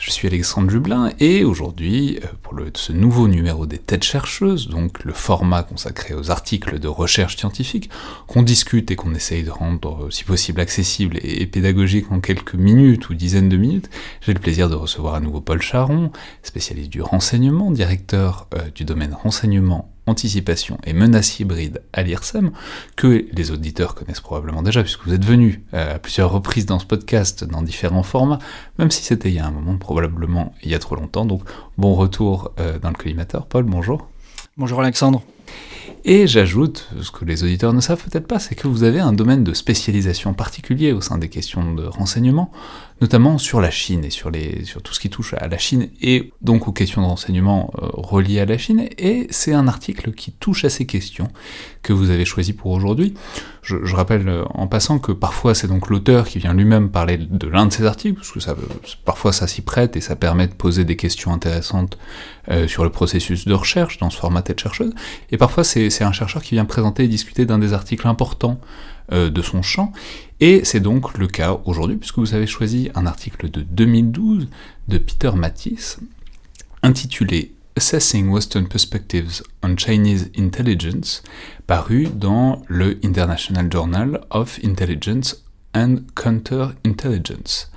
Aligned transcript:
Je 0.00 0.10
suis 0.10 0.26
Alexandre 0.26 0.70
Jublin 0.70 1.12
et 1.20 1.44
aujourd'hui, 1.44 2.18
euh, 2.24 2.28
pour 2.42 2.58
ce 2.74 2.90
nouveau 2.90 3.28
numéro 3.28 3.66
des 3.66 3.76
Têtes 3.76 4.02
chercheuses, 4.02 4.66
donc 4.68 5.04
le 5.04 5.12
format 5.12 5.62
consacré 5.62 6.14
aux 6.14 6.30
articles 6.30 6.78
de 6.78 6.88
recherche 6.88 7.36
scientifique, 7.36 7.90
qu'on 8.26 8.42
discute 8.42 8.90
et 8.90 8.96
qu'on 8.96 9.14
essaye 9.14 9.42
de 9.42 9.50
rendre 9.50 10.06
euh, 10.06 10.10
si 10.10 10.24
possible 10.24 10.62
accessible 10.62 11.18
et 11.22 11.44
pédagogique 11.46 12.10
en 12.10 12.20
quelques 12.20 12.54
minutes 12.54 13.10
ou 13.10 13.14
dizaines 13.14 13.50
de 13.50 13.58
minutes, 13.58 13.90
j'ai 14.22 14.32
le 14.32 14.40
plaisir 14.40 14.70
de 14.70 14.74
recevoir 14.74 15.16
à 15.16 15.20
nouveau 15.20 15.42
Paul 15.42 15.60
Charon, 15.60 16.10
spécialiste 16.42 16.88
du 16.88 17.02
renseignement, 17.02 17.70
directeur 17.70 18.48
euh, 18.54 18.70
du 18.74 18.86
domaine 18.86 19.12
renseignement 19.12 19.92
anticipation 20.06 20.78
et 20.84 20.92
menace 20.92 21.40
hybride 21.40 21.82
à 21.92 22.02
l'IRSEM, 22.02 22.50
que 22.96 23.26
les 23.32 23.50
auditeurs 23.50 23.94
connaissent 23.94 24.20
probablement 24.20 24.62
déjà, 24.62 24.82
puisque 24.82 25.04
vous 25.04 25.14
êtes 25.14 25.24
venu 25.24 25.64
euh, 25.74 25.96
à 25.96 25.98
plusieurs 25.98 26.30
reprises 26.30 26.66
dans 26.66 26.78
ce 26.78 26.86
podcast, 26.86 27.44
dans 27.44 27.62
différents 27.62 28.02
formats, 28.02 28.38
même 28.78 28.90
si 28.90 29.02
c'était 29.02 29.28
il 29.28 29.34
y 29.34 29.38
a 29.38 29.46
un 29.46 29.50
moment, 29.50 29.76
probablement 29.76 30.54
il 30.62 30.70
y 30.70 30.74
a 30.74 30.78
trop 30.78 30.96
longtemps. 30.96 31.24
Donc 31.24 31.42
bon 31.78 31.94
retour 31.94 32.52
euh, 32.60 32.78
dans 32.78 32.88
le 32.88 32.96
collimateur. 32.96 33.46
Paul, 33.46 33.64
bonjour. 33.64 34.08
Bonjour 34.56 34.80
Alexandre. 34.80 35.22
Et 36.04 36.26
j'ajoute, 36.26 36.88
ce 37.02 37.10
que 37.10 37.24
les 37.24 37.44
auditeurs 37.44 37.72
ne 37.74 37.80
savent 37.80 38.02
peut-être 38.02 38.26
pas, 38.26 38.38
c'est 38.38 38.54
que 38.54 38.68
vous 38.68 38.84
avez 38.84 39.00
un 39.00 39.12
domaine 39.12 39.44
de 39.44 39.52
spécialisation 39.52 40.32
particulier 40.32 40.92
au 40.92 41.00
sein 41.00 41.18
des 41.18 41.28
questions 41.28 41.74
de 41.74 41.84
renseignement, 41.84 42.50
notamment 43.00 43.38
sur 43.38 43.60
la 43.60 43.70
Chine 43.70 44.04
et 44.04 44.10
sur, 44.10 44.30
les, 44.30 44.64
sur 44.64 44.82
tout 44.82 44.92
ce 44.92 45.00
qui 45.00 45.08
touche 45.08 45.34
à 45.34 45.48
la 45.48 45.58
Chine 45.58 45.88
et 46.02 46.32
donc 46.42 46.68
aux 46.68 46.72
questions 46.72 47.00
de 47.00 47.06
renseignement 47.06 47.72
euh, 47.78 47.88
reliées 47.94 48.40
à 48.40 48.44
la 48.44 48.58
Chine. 48.58 48.88
Et 48.98 49.26
c'est 49.30 49.54
un 49.54 49.68
article 49.68 50.12
qui 50.12 50.32
touche 50.32 50.64
à 50.64 50.70
ces 50.70 50.86
questions 50.86 51.28
que 51.82 51.92
vous 51.92 52.10
avez 52.10 52.24
choisi 52.24 52.52
pour 52.52 52.72
aujourd'hui. 52.72 53.14
Je, 53.62 53.94
rappelle 53.94 54.28
euh, 54.28 54.44
en 54.50 54.66
passant 54.66 54.98
que 54.98 55.12
parfois 55.12 55.54
c'est 55.54 55.66
donc 55.66 55.88
l'auteur 55.88 56.26
qui 56.26 56.38
vient 56.38 56.54
lui-même 56.54 56.90
parler 56.90 57.16
de 57.16 57.46
l'un 57.46 57.66
de 57.66 57.72
ces 57.72 57.84
articles, 57.84 58.16
parce 58.16 58.32
que 58.32 58.40
ça, 58.40 58.54
parfois 59.04 59.32
ça 59.32 59.46
s'y 59.46 59.62
prête 59.62 59.96
et 59.96 60.00
ça 60.00 60.16
permet 60.16 60.46
de 60.46 60.54
poser 60.54 60.84
des 60.84 60.96
questions 60.96 61.32
intéressantes 61.32 61.96
euh, 62.50 62.66
sur 62.68 62.84
le 62.84 62.90
processus 62.90 63.46
de 63.46 63.54
recherche 63.54 63.98
dans 63.98 64.10
ce 64.10 64.18
format 64.18 64.42
tête 64.42 64.60
chercheuse. 64.60 64.92
Et 65.30 65.36
parfois 65.36 65.64
c'est 65.64 66.02
un 66.02 66.12
chercheur 66.12 66.42
qui 66.42 66.54
vient 66.54 66.64
présenter 66.64 67.04
et 67.04 67.08
discuter 67.08 67.46
d'un 67.46 67.58
des 67.58 67.72
articles 67.72 68.06
importants 68.06 68.60
euh, 68.60 68.99
de 69.10 69.42
son 69.42 69.62
champ. 69.62 69.92
Et 70.40 70.64
c'est 70.64 70.80
donc 70.80 71.18
le 71.18 71.26
cas 71.26 71.58
aujourd'hui, 71.64 71.96
puisque 71.96 72.18
vous 72.18 72.34
avez 72.34 72.46
choisi 72.46 72.90
un 72.94 73.06
article 73.06 73.50
de 73.50 73.62
2012 73.62 74.48
de 74.88 74.98
Peter 74.98 75.32
Matisse, 75.34 75.98
intitulé 76.82 77.52
Assessing 77.76 78.28
Western 78.28 78.66
Perspectives 78.66 79.42
on 79.62 79.76
Chinese 79.76 80.30
Intelligence, 80.36 81.22
paru 81.66 82.08
dans 82.12 82.62
le 82.68 82.98
International 83.04 83.70
Journal 83.70 84.20
of 84.30 84.58
Intelligence 84.64 85.44
and 85.74 85.98
Counterintelligence. 86.14 87.70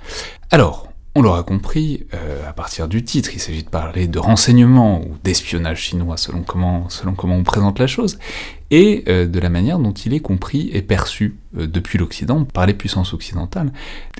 Alors, 0.50 0.93
on 1.16 1.22
l'aura 1.22 1.44
compris, 1.44 2.06
euh, 2.12 2.48
à 2.48 2.52
partir 2.52 2.88
du 2.88 3.04
titre, 3.04 3.30
il 3.34 3.40
s'agit 3.40 3.62
de 3.62 3.68
parler 3.68 4.08
de 4.08 4.18
renseignement 4.18 5.00
ou 5.00 5.14
d'espionnage 5.22 5.80
chinois 5.80 6.16
selon 6.16 6.42
comment, 6.42 6.88
selon 6.88 7.14
comment 7.14 7.36
on 7.36 7.44
présente 7.44 7.78
la 7.78 7.86
chose, 7.86 8.18
et 8.72 9.04
euh, 9.06 9.26
de 9.26 9.38
la 9.38 9.48
manière 9.48 9.78
dont 9.78 9.92
il 9.92 10.12
est 10.12 10.20
compris 10.20 10.70
et 10.72 10.82
perçu 10.82 11.36
euh, 11.56 11.68
depuis 11.68 11.98
l'Occident 11.98 12.44
par 12.44 12.66
les 12.66 12.74
puissances 12.74 13.14
occidentales, 13.14 13.72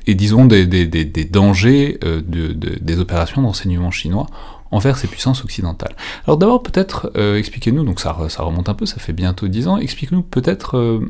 et 0.06 0.14
disons 0.14 0.44
des, 0.44 0.66
des, 0.66 0.86
des, 0.86 1.04
des 1.04 1.24
dangers 1.24 1.98
de, 2.00 2.20
de, 2.20 2.78
des 2.80 2.98
opérations 3.00 3.42
d'enseignement 3.42 3.90
chinois 3.90 4.26
envers 4.70 4.96
ces 4.96 5.08
puissances 5.08 5.42
occidentales. 5.44 5.96
Alors 6.26 6.36
d'abord 6.36 6.62
peut-être 6.62 7.10
expliquez-nous, 7.38 7.84
donc 7.84 8.00
ça, 8.00 8.16
ça 8.28 8.42
remonte 8.42 8.68
un 8.68 8.74
peu, 8.74 8.86
ça 8.86 8.98
fait 8.98 9.12
bientôt 9.12 9.48
dix 9.48 9.66
ans, 9.66 9.78
expliquez-nous 9.78 10.22
peut-être, 10.22 11.00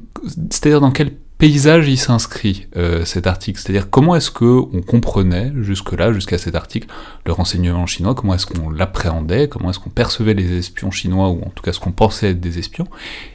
c'est-à-dire 0.50 0.80
dans 0.80 0.92
quel 0.92 1.12
paysage 1.38 1.88
il 1.88 1.98
s'inscrit 1.98 2.66
euh, 2.76 3.04
cet 3.04 3.26
article. 3.26 3.60
C'est-à-dire 3.60 3.90
comment 3.90 4.16
est-ce 4.16 4.30
que 4.30 4.44
on 4.44 4.82
comprenait 4.82 5.52
jusque-là, 5.60 6.12
jusqu'à 6.12 6.38
cet 6.38 6.54
article, 6.54 6.88
le 7.26 7.32
renseignement 7.32 7.86
chinois? 7.86 8.14
Comment 8.14 8.34
est-ce 8.34 8.46
qu'on 8.46 8.70
l'appréhendait? 8.70 9.48
Comment 9.48 9.70
est-ce 9.70 9.78
qu'on 9.78 9.90
percevait 9.90 10.34
les 10.34 10.56
espions 10.58 10.90
chinois 10.90 11.30
ou 11.30 11.42
en 11.42 11.50
tout 11.50 11.62
cas 11.62 11.72
ce 11.72 11.80
qu'on 11.80 11.92
pensait 11.92 12.30
être 12.30 12.40
des 12.40 12.58
espions? 12.58 12.86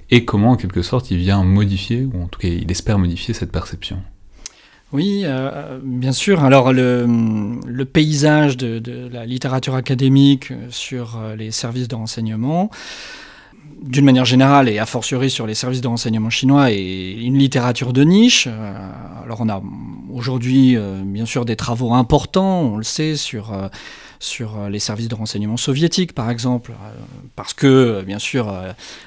Et 0.09 0.25
comment 0.25 0.51
en 0.51 0.55
quelque 0.55 0.81
sorte 0.81 1.11
il 1.11 1.17
vient 1.17 1.43
modifier 1.43 2.07
ou 2.11 2.23
en 2.23 2.27
tout 2.27 2.39
cas 2.39 2.47
il 2.47 2.69
espère 2.71 2.99
modifier 2.99 3.33
cette 3.33 3.51
perception? 3.51 4.01
Oui, 4.91 5.21
euh, 5.23 5.79
bien 5.83 6.11
sûr. 6.11 6.43
Alors 6.43 6.73
le, 6.73 7.83
paysage 7.83 8.57
de, 8.57 9.07
la 9.11 9.25
littérature 9.25 9.75
académique 9.75 10.51
sur 10.69 11.17
euh, 11.17 11.35
les 11.35 11.51
services 11.51 11.87
de 11.87 11.95
renseignement, 11.95 12.71
d'une 13.81 14.05
manière 14.05 14.25
générale 14.25 14.69
et 14.69 14.79
a 14.79 14.85
fortiori 14.85 15.29
sur 15.29 15.47
les 15.47 15.55
services 15.55 15.81
de 15.81 15.87
renseignement 15.87 16.29
chinois 16.29 16.71
et 16.71 17.17
une 17.21 17.37
littérature 17.37 17.93
de 17.93 18.03
niche. 18.03 18.47
Euh, 18.47 18.73
alors 19.23 19.41
on 19.41 19.49
a 19.49 19.61
aujourd'hui 20.11 20.75
euh, 20.75 21.01
bien 21.03 21.25
sûr 21.25 21.45
des 21.45 21.55
travaux 21.55 21.93
importants, 21.93 22.61
on 22.61 22.77
le 22.77 22.83
sait, 22.83 23.15
sur 23.15 23.53
euh, 23.53 23.67
sur 24.19 24.57
euh, 24.57 24.69
les 24.69 24.79
services 24.79 25.07
de 25.07 25.15
renseignement 25.15 25.55
soviétiques, 25.55 26.13
par 26.13 26.29
exemple, 26.29 26.71
euh, 26.71 26.91
parce 27.37 27.53
que, 27.53 27.67
euh, 27.67 28.01
bien 28.03 28.19
sûr, 28.19 28.53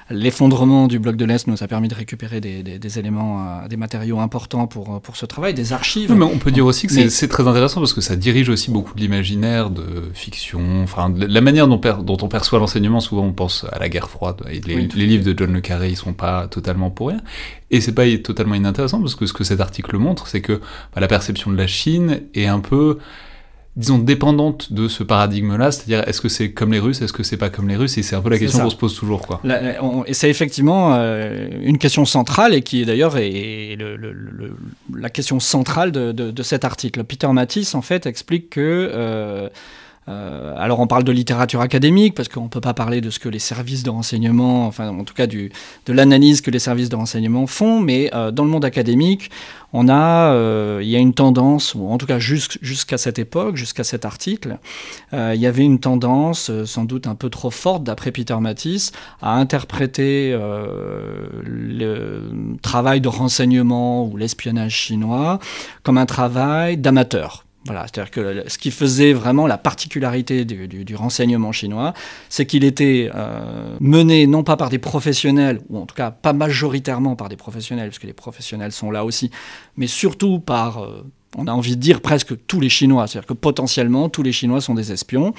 l'effondrement 0.09 0.87
du 0.87 0.99
bloc 0.99 1.17
de 1.17 1.25
l'Est 1.27 1.47
nous 1.47 1.63
a 1.63 1.69
permis 1.69 1.89
de 1.89 1.95
récupérer 1.95 2.41
des, 2.41 2.99
éléments, 2.99 3.67
des 3.69 3.77
matériaux 3.77 4.19
importants 4.21 4.67
pour, 4.67 5.01
pour 5.03 5.17
ce 5.17 5.27
travail, 5.27 5.53
des 5.53 5.73
archives. 5.73 6.13
mais 6.15 6.25
on 6.25 6.39
peut 6.39 6.51
dire 6.51 6.65
aussi 6.65 6.87
que 6.87 7.09
c'est 7.09 7.29
très 7.29 7.47
intéressant 7.47 7.81
parce 7.81 7.93
que 7.93 8.01
ça 8.01 8.17
dirige 8.17 8.49
aussi 8.49 8.71
beaucoup 8.71 8.95
de 8.95 9.01
l'imaginaire 9.01 9.71
de 9.71 10.11
fiction, 10.15 10.83
enfin, 10.83 11.13
la 11.17 11.41
manière 11.41 11.69
dont, 11.69 11.77
dont 11.77 12.19
on 12.23 12.29
perçoit 12.29 12.59
l'enseignement, 12.59 13.01
souvent 13.01 13.25
on 13.25 13.33
pense 13.33 13.67
à 13.71 13.79
la 13.79 13.89
guerre 13.89 14.09
froide, 14.09 14.43
et 14.51 14.61
les, 14.61 15.07
livres 15.07 15.25
de 15.25 15.35
John 15.37 15.53
Le 15.53 15.61
Carré, 15.61 15.91
ils 15.91 15.97
sont 15.97 16.15
pas 16.15 16.49
totalement 16.49 16.91
pour 16.91 17.09
rien. 17.09 17.21
Et 17.71 17.81
c'est 17.81 17.93
pas 17.93 18.05
totalement 18.19 18.55
inintéressant 18.55 19.01
parce 19.01 19.15
que 19.15 19.27
ce 19.27 19.33
que 19.33 19.45
cet 19.45 19.61
article 19.61 19.97
montre, 19.97 20.27
c'est 20.27 20.43
que 20.43 20.61
bah, 20.95 21.01
la 21.01 21.09
perception 21.09 21.51
de 21.51 21.57
la 21.57 21.67
Chine 21.67 22.23
est 22.35 22.47
un 22.47 22.61
peu 22.61 22.99
disons, 23.75 23.99
dépendante 23.99 24.73
de 24.73 24.87
ce 24.87 25.03
paradigme-là, 25.03 25.73
c'est-à-dire 25.73 26.07
est-ce 26.07 26.21
que 26.21 26.29
c'est 26.29 26.53
comme 26.53 26.73
les 26.73 26.79
Russes, 26.79 27.01
est-ce 27.01 27.13
que 27.13 27.23
c'est 27.23 27.39
pas 27.39 27.49
comme 27.49 27.69
les 27.69 27.77
Russes, 27.77 27.97
et 27.97 28.03
c'est 28.03 28.15
un 28.15 28.21
peu 28.21 28.29
la 28.29 28.39
question 28.39 28.63
qu'on 28.63 28.71
se 28.71 28.77
pose 28.77 28.95
toujours. 28.95 29.27
Quoi. 29.27 29.41
et 30.07 30.15
c'est 30.15 30.29
effectivement 30.29 30.95
euh, 30.95 31.49
une 31.63 31.79
question 31.79 32.05
centrale, 32.05 32.55
et 32.55 32.63
qui 32.63 32.83
est 32.83 32.85
d'ailleurs 32.85 33.17
est 33.17 33.79
la 34.95 35.11
question 35.11 35.41
centrale 35.41 35.91
de, 35.91 36.13
de, 36.13 36.43
cet 36.43 36.65
article. 36.65 37.03
Peter 37.05 37.29
Matisse, 37.29 37.75
en 37.75 37.83
fait, 37.83 38.07
explique 38.07 38.51
que... 38.51 38.91
Euh, 38.93 39.49
euh, 40.09 40.55
alors 40.57 40.81
on 40.81 40.89
parle 40.89 41.05
de 41.05 41.13
littérature 41.13 41.61
académique 41.61 42.15
parce 42.15 42.29
qu'on 42.29 42.45
ne 42.45 42.49
peut 42.49 42.61
pas 42.61 42.75
parler 42.75 43.01
de 43.01 43.09
ce 43.09 43.21
que 43.21 43.29
les 43.29 43.39
services 43.39 43.85
de 43.85 43.91
renseignement, 43.91 44.67
enfin 44.67 44.89
en 44.89 45.05
tout 45.05 45.15
cas 45.15 45.29
du, 45.29 45.53
de 45.87 45.93
l'analyse 45.93 46.41
que 46.41 46.51
les 46.51 46.59
services 46.59 46.89
de 46.89 46.97
renseignement 46.97 47.47
font, 47.47 47.79
mais 47.81 48.11
euh, 48.13 48.33
dans 48.33 48.45
le 48.45 48.51
monde 48.51 48.65
académique, 48.65 49.31
on 49.73 49.89
a, 49.89 50.33
euh, 50.33 50.81
il 50.83 50.89
y 50.89 50.97
a 50.97 50.99
une 50.99 51.15
tendance, 51.15 51.77
ou 51.77 51.89
en 51.89 51.99
tout 51.99 52.07
cas 52.07 52.19
jusqu'à 52.19 52.99
cette 52.99 53.21
époque, 53.21 53.57
jusqu'à 53.57 53.85
cet 53.85 54.05
article, 54.05 54.59
il 55.13 55.41
y 55.41 55.47
avait 55.47 55.65
une 55.65 55.79
tendance, 55.79 56.51
sans 56.65 56.85
doute 56.85 57.07
un 57.07 57.15
peu 57.15 57.31
trop 57.31 57.51
forte 57.51 57.85
d'après 57.85 58.11
Peter 58.11 58.37
Matisse, 58.39 58.93
à 59.23 59.37
interpréter 59.37 60.37
le 61.43 62.29
travail 62.61 63.01
de 63.01 63.09
renseignement 63.09 64.07
ou 64.07 64.17
l'espionnage 64.17 64.75
chinois 64.75 65.39
comme 65.83 65.97
un 65.97 66.07
travail 66.07 66.77
d'amateur 66.77 67.45
voilà, 67.65 67.83
c'est-à-dire 67.83 68.11
que 68.11 68.45
ce 68.49 68.59
qui 68.59 68.73
faisait 68.73 69.13
vraiment 69.13 69.47
la 69.47 69.57
particularité 69.57 70.45
du, 70.45 70.97
renseignement 70.97 71.53
chinois, 71.53 71.95
c'est 72.29 72.45
qu'il 72.45 72.65
était 72.65 73.11
euh, 73.15 73.77
mené 73.81 74.27
non 74.27 74.43
pas 74.43 74.57
par 74.57 74.69
des 74.69 74.79
professionnels, 74.79 75.61
ou 75.69 75.79
en 75.79 75.87
tout 75.87 75.95
cas 75.95 76.11
pas 76.11 76.33
majoritairement 76.33 77.15
par 77.15 77.29
des 77.29 77.37
professionnels, 77.37 77.89
parce 77.89 78.01
que 78.01 78.07
les 78.07 78.13
professionnels 78.13 78.73
sont 78.73 78.91
là 78.91 79.05
aussi, 79.05 79.31
mais 79.77 79.87
surtout 79.87 80.41
par 80.41 80.83
euh, 80.83 81.05
on 81.37 81.47
a 81.47 81.53
envie 81.53 81.77
de 81.77 81.81
dire 81.81 82.01
presque 82.01 82.35
tous 82.47 82.61
les 82.61 82.69
Chinois, 82.69 83.07
c'est-à-dire 83.07 83.27
que 83.27 83.33
potentiellement 83.33 84.09
tous 84.09 84.23
les 84.23 84.33
Chinois 84.33 84.61
sont 84.61 84.75
des 84.75 84.93
espions, 84.93 85.33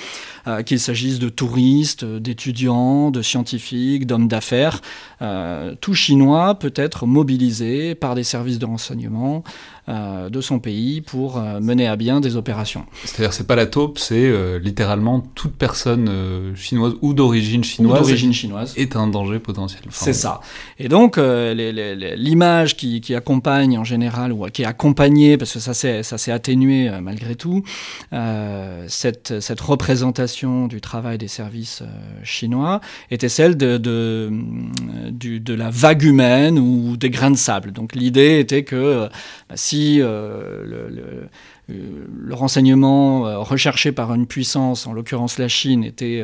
euh, 0.48 0.64
qu'il 0.64 0.80
s'agisse 0.80 1.20
de 1.20 1.30
touristes, 1.30 2.04
d'étudiants, 2.04 3.12
de 3.12 3.22
scientifiques, 3.22 4.08
d'hommes 4.08 4.28
d'affaires. 4.28 4.82
Euh, 5.22 5.76
tout 5.80 5.94
Chinois 5.94 6.56
peut 6.56 6.74
être 6.76 7.06
mobilisé 7.06 7.96
par 7.96 8.16
des 8.16 8.24
services 8.24 8.60
de 8.60 8.66
renseignement 8.66 9.44
de 9.88 10.42
son 10.42 10.60
pays 10.60 11.02
pour 11.02 11.40
mener 11.40 11.88
à 11.88 11.96
bien 11.96 12.22
des 12.22 12.36
opérations. 12.36 12.86
C'est-à-dire 13.04 13.34
c'est 13.34 13.48
pas 13.48 13.56
la 13.56 13.66
taupe, 13.66 14.00
c'est 14.00 14.60
littéralement 14.60 15.20
toute 15.36 15.54
personne 15.54 16.54
chinoise 16.56 16.94
ou 17.02 17.14
d'origine 17.14 17.64
chinoise, 17.64 18.00
d'origine 18.00 18.34
chinoise 18.34 18.74
est 18.78 18.96
un 18.96 19.08
danger 19.08 19.40
potentiel. 19.40 19.82
c'est 19.90 20.14
ça. 20.14 20.40
Et 20.80 20.88
donc 20.88 21.18
l'image 21.18 22.78
qui, 22.78 23.02
qui, 23.02 23.14
accompagne 23.14 23.78
en 23.78 23.84
général 23.84 24.32
ou 24.32 24.46
qui 24.48 24.64
est 24.64 24.66
accompagnée, 24.66 25.38
parce 25.38 25.54
que 25.54 25.60
ça 25.60 25.74
ça 25.74 26.18
s'est 26.18 26.32
atténué 26.32 26.90
euh, 26.90 27.02
malgré 27.02 27.36
tout. 27.36 27.64
Euh, 28.12 28.86
cette, 28.88 29.40
cette, 29.40 29.62
représentation 29.62 30.68
du 30.68 30.82
travail 30.82 31.18
des 31.18 31.28
services 31.28 31.82
euh, 31.82 31.86
chinois 32.24 32.82
était 33.12 33.30
celle 33.30 33.58
de, 33.58 33.78
de, 33.78 34.30
de, 35.12 35.54
la 35.54 35.70
vague 35.70 36.04
humaine 36.04 36.60
ou 36.60 36.98
des 36.98 37.10
grains 37.10 37.32
de 37.32 37.38
sable. 37.38 37.72
Donc 37.72 37.96
l'idée 37.96 38.40
était 38.40 38.64
que 38.64 39.08
bah, 39.50 39.56
si 39.56 39.73
le 39.74 41.30
le 41.68 42.36
renseignement 42.36 43.42
recherché 43.42 43.94
par 43.94 44.14
une 44.14 44.28
puissance, 44.28 44.86
en 44.86 44.92
l'occurrence 44.92 45.38
la 45.38 45.48
Chine, 45.48 45.86
était 45.86 46.24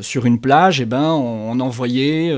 sur 0.00 0.24
une 0.24 0.40
plage, 0.40 0.80
eh 0.80 0.86
ben, 0.86 1.10
on, 1.10 1.60
envoyait 1.60 2.34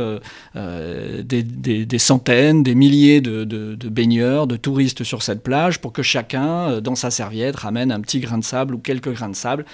des, 0.54 1.98
centaines, 1.98 2.64
des 2.64 2.74
milliers 2.74 3.20
de, 3.20 3.76
baigneurs, 3.88 4.48
de 4.48 4.56
touristes 4.56 5.04
sur 5.04 5.22
cette 5.22 5.44
plage 5.44 5.80
pour 5.80 5.92
que 5.92 6.02
chacun, 6.02 6.80
dans 6.80 6.96
sa 6.96 7.12
serviette, 7.12 7.56
ramène 7.56 7.92
un 7.92 8.00
petit 8.00 8.18
grain 8.18 8.38
de 8.38 8.44
sable 8.44 8.74
ou 8.74 8.78
quelques 8.78 9.12
grains 9.12 9.30
de 9.30 9.36
sable 9.36 9.64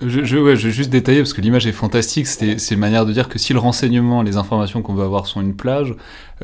je, 0.00 0.24
je, 0.24 0.36
ouais, 0.36 0.56
je, 0.56 0.68
vais 0.68 0.72
juste 0.72 0.90
détailler 0.90 1.18
parce 1.18 1.32
que 1.32 1.40
l'image 1.40 1.66
est 1.66 1.72
fantastique. 1.72 2.26
C'est 2.26 2.70
une 2.70 2.78
manière 2.78 3.04
de 3.04 3.12
dire 3.12 3.28
que 3.28 3.38
si 3.38 3.52
le 3.52 3.58
renseignement, 3.58 4.22
les 4.22 4.36
informations 4.36 4.82
qu'on 4.82 4.94
veut 4.94 5.04
avoir 5.04 5.26
sont 5.26 5.40
une 5.40 5.56
plage, 5.56 5.94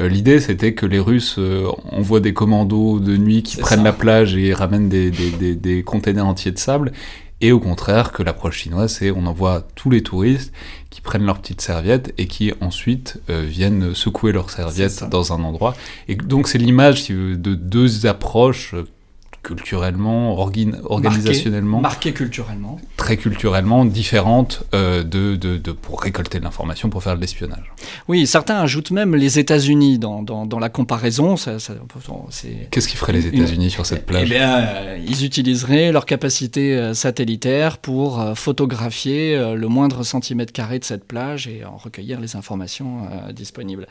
euh, 0.01 0.09
l'idée 0.09 0.41
c'était 0.41 0.75
que 0.75 0.87
les 0.87 0.99
Russes 0.99 1.37
euh, 1.39 1.69
envoient 1.91 2.21
des 2.21 2.35
commandos 2.35 2.99
de 2.99 3.17
nuit 3.17 3.43
qui 3.43 3.59
prennent 3.59 3.85
la 3.85 3.93
plage 3.93 4.37
et 4.37 4.53
ramènent 4.53 4.89
des, 4.89 5.11
des, 5.11 5.31
des, 5.31 5.55
des 5.55 5.83
containers 5.83 6.27
entiers 6.27 6.53
de 6.53 6.59
sable. 6.59 6.93
Et 7.41 7.53
au 7.53 7.61
contraire, 7.61 8.13
que 8.13 8.23
l'approche 8.23 8.59
chinoise, 8.59 8.95
c'est 8.95 9.11
on 9.11 9.27
envoie 9.27 9.67
tous 9.75 9.91
les 9.91 10.03
touristes 10.03 10.53
qui 10.91 11.01
prennent 11.01 11.27
leurs 11.27 11.39
petites 11.39 11.61
serviettes 11.61 12.15
et 12.17 12.27
qui 12.27 12.53
ensuite 12.61 13.21
euh, 13.29 13.45
viennent 13.47 13.95
secouer 13.95 14.33
leurs 14.33 14.51
serviettes 14.51 15.05
dans 15.11 15.33
un 15.33 15.45
endroit. 15.45 15.75
Et 16.09 16.17
donc 16.17 16.49
c'est 16.49 16.59
l'image 16.59 17.09
de 17.09 17.55
deux 17.55 18.07
approches 18.07 18.75
culturellement, 19.45 20.37
organisationnellement. 20.37 21.81
Marqué, 21.81 22.13
culturellement. 22.13 22.81
Très 22.97 23.17
culturellement, 23.17 23.85
différente 23.85 24.65
euh, 24.75 25.05
de, 25.05 25.37
de, 25.37 25.73
pour 25.73 26.01
récolter 26.01 26.39
de 26.39 26.45
l'information, 26.45 26.89
pour 26.89 27.03
faire 27.03 27.15
de 27.15 27.21
l'espionnage. 27.21 27.73
Oui, 28.09 28.27
certains 28.27 28.59
ajoutent 28.59 28.91
même 28.91 29.15
les 29.15 29.39
États-Unis 29.39 29.99
dans, 29.99 30.23
dans, 30.23 30.59
la 30.59 30.69
comparaison. 30.71 31.35
Qu'est-ce 31.37 32.89
qui 32.89 32.97
ferait 32.97 33.13
les 33.13 33.27
États-Unis 33.27 33.71
sur 33.71 33.85
cette 33.85 34.07
plage 34.07 34.29
eh 34.31 34.35
bien, 34.35 34.59
euh, 34.59 34.99
Ils 35.07 35.25
utiliseraient 35.25 35.93
leur 35.93 36.07
capacité 36.07 36.75
euh, 36.75 36.95
satellitaire 36.95 37.79
pour 37.79 38.25
photographier 38.35 39.37
le 39.55 39.69
moindre 39.69 40.05
centimètre 40.05 40.53
carré 40.53 40.79
de 40.79 40.85
cette 40.85 41.05
plage 41.05 41.47
et 41.47 41.65
en 41.65 41.77
recueillir 41.77 42.19
les 42.21 42.35
informations 42.37 43.01
disponibles. 43.33 43.87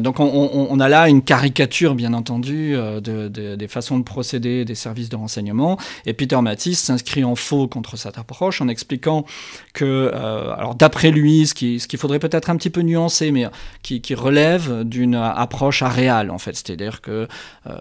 donc 0.00 0.20
on, 0.20 0.68
on, 0.70 0.80
a 0.80 0.88
là 0.88 1.08
une 1.08 1.22
caricature, 1.22 1.96
bien 1.96 2.12
entendu, 2.12 2.74
de, 2.74 3.28
des 3.56 3.68
façons 3.68 3.98
de 3.98 4.04
procéder 4.04 4.59
des 4.64 4.74
services 4.74 5.08
de 5.08 5.16
renseignement. 5.16 5.78
Et 6.06 6.12
Peter 6.12 6.40
Matisse 6.40 6.80
s'inscrit 6.80 7.24
en 7.24 7.34
faux 7.34 7.68
contre 7.68 7.96
cette 7.96 8.18
approche 8.18 8.60
en 8.60 8.68
expliquant 8.68 9.24
que, 9.72 10.10
euh, 10.14 10.54
alors 10.54 10.74
d'après 10.74 11.10
lui, 11.10 11.46
ce 11.46 11.54
qu'il 11.54 11.80
ce 11.80 11.96
faudrait 11.96 12.18
peut-être 12.18 12.50
un 12.50 12.56
petit 12.56 12.70
peu 12.70 12.82
nuancer, 12.82 13.30
mais 13.30 13.46
qui, 13.82 14.00
qui 14.00 14.14
relève 14.14 14.84
d'une 14.84 15.14
approche 15.14 15.82
aréale 15.82 16.30
en 16.30 16.38
fait. 16.38 16.56
C'est-à-dire 16.56 17.00
que 17.00 17.28
euh, 17.66 17.72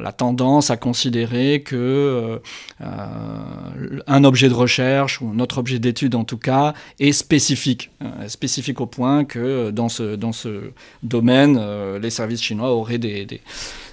la 0.00 0.12
tendance 0.12 0.70
à 0.70 0.76
considérer 0.76 1.62
que 1.62 2.40
euh, 2.80 4.00
un 4.06 4.24
objet 4.24 4.48
de 4.48 4.54
recherche 4.54 5.20
ou 5.20 5.32
notre 5.34 5.58
objet 5.58 5.78
d'étude 5.78 6.14
en 6.14 6.24
tout 6.24 6.38
cas 6.38 6.74
est 6.98 7.12
spécifique, 7.12 7.90
spécifique 8.28 8.80
au 8.80 8.86
point 8.86 9.24
que 9.24 9.70
dans 9.70 9.88
ce, 9.88 10.16
dans 10.16 10.32
ce 10.32 10.72
domaine, 11.02 11.60
les 11.98 12.10
services 12.10 12.42
chinois 12.42 12.72
auraient 12.72 12.98
des 12.98 13.26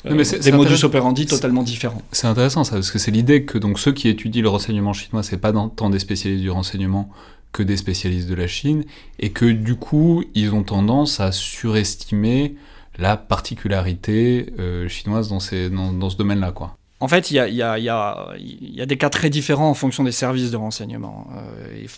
euh, 0.06 0.40
des 0.42 0.52
modus 0.52 0.84
operandi 0.84 1.26
totalement 1.26 1.64
différents. 1.64 2.02
C'est 2.12 2.28
intéressant 2.28 2.64
ça, 2.64 2.76
parce 2.76 2.92
que 2.92 3.00
c'est 3.00 3.12
l'idée 3.12 3.46
que 3.46 3.58
donc 3.58 3.80
ceux 3.80 3.92
qui 3.92 4.08
étudient 4.08 4.42
le 4.42 4.50
renseignement 4.50 4.94
chinois, 4.94 5.24
c'est 5.24 5.38
pas 5.38 5.54
tant 5.54 5.90
des 5.90 6.00
spécialistes 6.00 6.44
du 6.44 6.52
renseignement 6.52 7.10
que 7.52 7.64
des 7.64 7.78
spécialistes 7.78 8.28
de 8.28 8.36
la 8.36 8.48
Chine, 8.48 8.84
et 9.18 9.32
que 9.32 9.46
du 9.46 9.76
coup, 9.76 10.24
ils 10.34 10.54
ont 10.54 10.64
tendance 10.64 11.22
à 11.22 11.32
surestimer 11.32 12.56
la 12.98 13.16
particularité 13.16 14.54
euh, 14.60 14.90
chinoise 14.90 15.30
dans, 15.30 15.40
ces, 15.40 15.70
dans, 15.70 16.10
ce 16.10 16.18
domaine-là, 16.18 16.52
quoi. 16.52 16.76
En 17.00 17.08
fait, 17.08 17.32
il 17.32 17.36
y 17.36 17.40
a, 17.40 17.48
y, 17.48 17.62
a, 17.62 17.78
y 17.78 17.90
a, 18.82 18.86
des 18.86 18.98
cas 18.98 19.10
très 19.10 19.30
différents 19.30 19.70
en 19.70 19.74
fonction 19.74 20.04
des 20.04 20.12
services 20.12 20.52
de 20.52 20.58
renseignement. 20.58 21.28
Euh, 21.36 21.82
il 21.84 21.90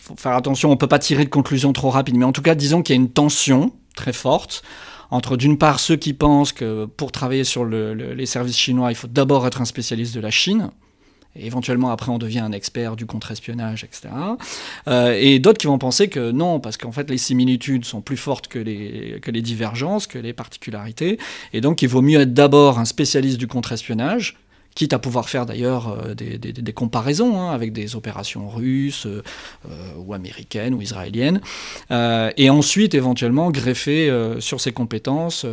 faut 0.00 0.16
faire 0.16 0.32
attention, 0.32 0.70
on 0.70 0.72
ne 0.72 0.78
peut 0.78 0.86
pas 0.86 0.98
tirer 0.98 1.24
de 1.24 1.30
conclusions 1.30 1.72
trop 1.72 1.90
rapides, 1.90 2.16
mais 2.16 2.24
en 2.24 2.32
tout 2.32 2.42
cas, 2.42 2.54
disons 2.54 2.82
qu'il 2.82 2.96
y 2.96 2.98
a 2.98 3.00
une 3.00 3.10
tension 3.10 3.72
très 3.94 4.12
forte 4.12 4.62
entre 5.10 5.36
d'une 5.36 5.58
part 5.58 5.80
ceux 5.80 5.96
qui 5.96 6.12
pensent 6.12 6.52
que 6.52 6.84
pour 6.84 7.12
travailler 7.12 7.44
sur 7.44 7.64
les 7.64 8.26
services 8.26 8.56
chinois, 8.58 8.90
il 8.90 8.94
faut 8.94 9.08
d'abord 9.08 9.46
être 9.46 9.60
un 9.60 9.64
spécialiste 9.64 10.14
de 10.14 10.20
la 10.20 10.30
Chine, 10.30 10.70
et 11.38 11.46
éventuellement 11.46 11.90
après 11.90 12.10
on 12.10 12.18
devient 12.18 12.40
un 12.40 12.52
expert 12.52 12.96
du 12.96 13.06
contre-espionnage, 13.06 13.84
etc. 13.84 14.08
Euh, 14.88 15.16
et 15.18 15.38
d'autres 15.38 15.58
qui 15.58 15.66
vont 15.66 15.78
penser 15.78 16.08
que 16.08 16.30
non, 16.30 16.60
parce 16.60 16.76
qu'en 16.76 16.92
fait 16.92 17.10
les 17.10 17.18
similitudes 17.18 17.84
sont 17.84 18.00
plus 18.00 18.16
fortes 18.16 18.48
que 18.48 18.58
les, 18.58 19.18
que 19.20 19.30
les 19.30 19.42
divergences, 19.42 20.06
que 20.06 20.18
les 20.18 20.32
particularités, 20.32 21.18
et 21.52 21.60
donc 21.60 21.82
il 21.82 21.88
vaut 21.88 22.02
mieux 22.02 22.20
être 22.20 22.34
d'abord 22.34 22.78
un 22.78 22.84
spécialiste 22.84 23.38
du 23.38 23.46
contre-espionnage, 23.46 24.36
quitte 24.76 24.92
à 24.92 24.98
pouvoir 25.00 25.28
faire 25.28 25.46
d'ailleurs 25.46 25.98
euh, 26.06 26.14
des, 26.14 26.72
comparaisons 26.72 27.40
hein, 27.40 27.50
avec 27.50 27.72
des 27.72 27.96
opérations 27.96 28.48
russes 28.48 29.06
euh, 29.06 29.22
ou 29.96 30.12
américaines 30.12 30.74
ou 30.74 30.82
israéliennes, 30.82 31.40
euh, 31.90 32.30
et 32.36 32.50
ensuite 32.50 32.94
éventuellement 32.94 33.50
greffer 33.50 34.12
sur 34.38 34.60
ces 34.60 34.72
compétences, 34.72 35.46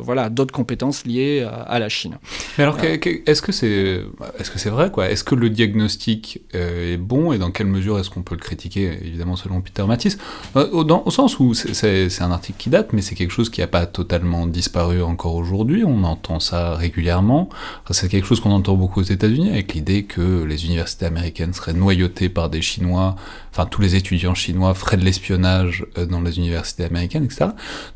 voilà, 0.00 0.30
d'autres 0.30 0.54
compétences 0.54 1.04
liées 1.04 1.46
à, 1.66 1.78
la 1.78 1.90
Chine. 1.90 2.16
Mais 2.56 2.64
alors, 2.64 2.78
est-ce 2.82 3.42
que 3.42 3.52
c'est 3.52 4.00
est-ce 4.38 4.50
que 4.50 4.68
vrai 4.70 4.90
Est-ce 5.10 5.22
que 5.22 5.34
le 5.34 5.50
diagnostic 5.50 6.40
est 6.54 6.96
bon 6.96 7.32
et 7.32 7.38
dans 7.38 7.50
quelle 7.50 7.66
mesure 7.66 7.98
est-ce 7.98 8.08
qu'on 8.08 8.22
peut 8.22 8.34
le 8.34 8.40
critiquer? 8.40 8.98
Évidemment, 9.02 9.36
selon 9.36 9.60
Peter 9.60 9.84
Matisse, 9.84 10.16
au, 10.54 10.86
au 10.88 11.10
sens 11.10 11.38
où 11.38 11.52
c'est 11.52 12.22
un 12.22 12.32
article 12.32 12.58
qui 12.58 12.70
date, 12.70 12.92
mais 12.94 13.02
c'est 13.02 13.14
quelque 13.14 13.32
chose 13.32 13.50
qui 13.50 13.60
n'a 13.60 13.66
pas 13.66 13.84
totalement 13.84 14.46
disparu 14.46 15.02
encore 15.02 15.34
aujourd'hui. 15.34 15.84
On 15.84 16.04
entend 16.04 16.40
ça 16.40 16.74
régulièrement. 16.74 17.50
C'est 17.90 18.08
quelque 18.08 18.26
chose 18.26 18.40
qu'on 18.40 18.53
entend 18.54 18.74
beaucoup 18.74 19.00
aux 19.00 19.04
États-Unis 19.04 19.50
avec 19.50 19.74
l'idée 19.74 20.04
que 20.04 20.44
les 20.44 20.64
universités 20.66 21.06
américaines 21.06 21.52
seraient 21.52 21.72
noyautées 21.72 22.28
par 22.28 22.48
des 22.50 22.62
Chinois, 22.62 23.16
enfin 23.50 23.66
tous 23.66 23.80
les 23.80 23.96
étudiants 23.96 24.34
chinois 24.34 24.74
feraient 24.74 24.96
de 24.96 25.04
l'espionnage 25.04 25.86
euh, 25.98 26.06
dans 26.06 26.20
les 26.20 26.38
universités 26.38 26.84
américaines, 26.84 27.24
etc. 27.24 27.46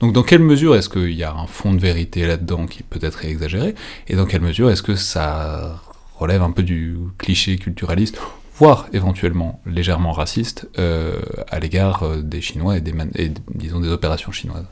Donc 0.01 0.13
dans 0.13 0.23
quelle 0.23 0.43
mesure 0.43 0.77
est-ce 0.77 0.89
qu'il 0.89 1.15
y 1.15 1.25
a 1.25 1.33
un 1.33 1.47
fond 1.47 1.73
de 1.73 1.81
vérité 1.81 2.27
là-dedans 2.27 2.67
qui 2.67 2.83
peut-être 2.83 3.25
est 3.25 3.31
exagéré, 3.31 3.75
et 4.09 4.17
dans 4.17 4.27
quelle 4.27 4.43
mesure 4.43 4.71
est-ce 4.71 4.83
que 4.83 4.97
ça 4.97 5.83
relève 6.17 6.43
un 6.43 6.51
peu 6.51 6.63
du 6.63 6.97
cliché 7.17 7.57
culturaliste 7.57 8.19
voire 8.59 8.89
éventuellement 8.93 9.61
légèrement 9.67 10.13
raciste 10.13 10.69
euh, 10.79 11.21
à 11.49 11.61
l'égard 11.61 12.03
euh, 12.03 12.23
des 12.23 12.41
Chinois 12.41 12.77
et, 12.77 12.81
des, 12.81 12.93
et 13.15 13.31
disons 13.55 13.81
des 13.81 13.89
opérations 13.89 14.33
chinoises? 14.33 14.67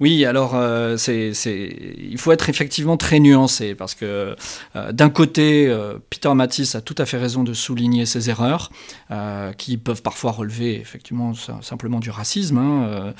Oui, 0.00 0.24
alors 0.24 0.56
euh, 0.56 0.96
il 1.06 2.18
faut 2.18 2.32
être 2.32 2.48
effectivement 2.48 2.96
très 2.96 3.20
nuancé 3.20 3.76
parce 3.76 3.94
que 3.94 4.34
euh, 4.74 4.92
d'un 4.92 5.08
côté, 5.08 5.68
euh, 5.68 5.98
Peter 6.10 6.34
Matisse 6.34 6.74
a 6.74 6.80
tout 6.80 6.96
à 6.98 7.06
fait 7.06 7.16
raison 7.16 7.44
de 7.44 7.52
souligner 7.52 8.04
ses 8.04 8.28
erreurs 8.28 8.70
qui 9.56 9.76
peuvent 9.76 10.02
parfois 10.02 10.32
relever 10.32 10.80
effectivement 10.80 11.32
simplement 11.62 12.00
du 12.00 12.10
racisme, 12.10 12.58
hein, 12.58 13.14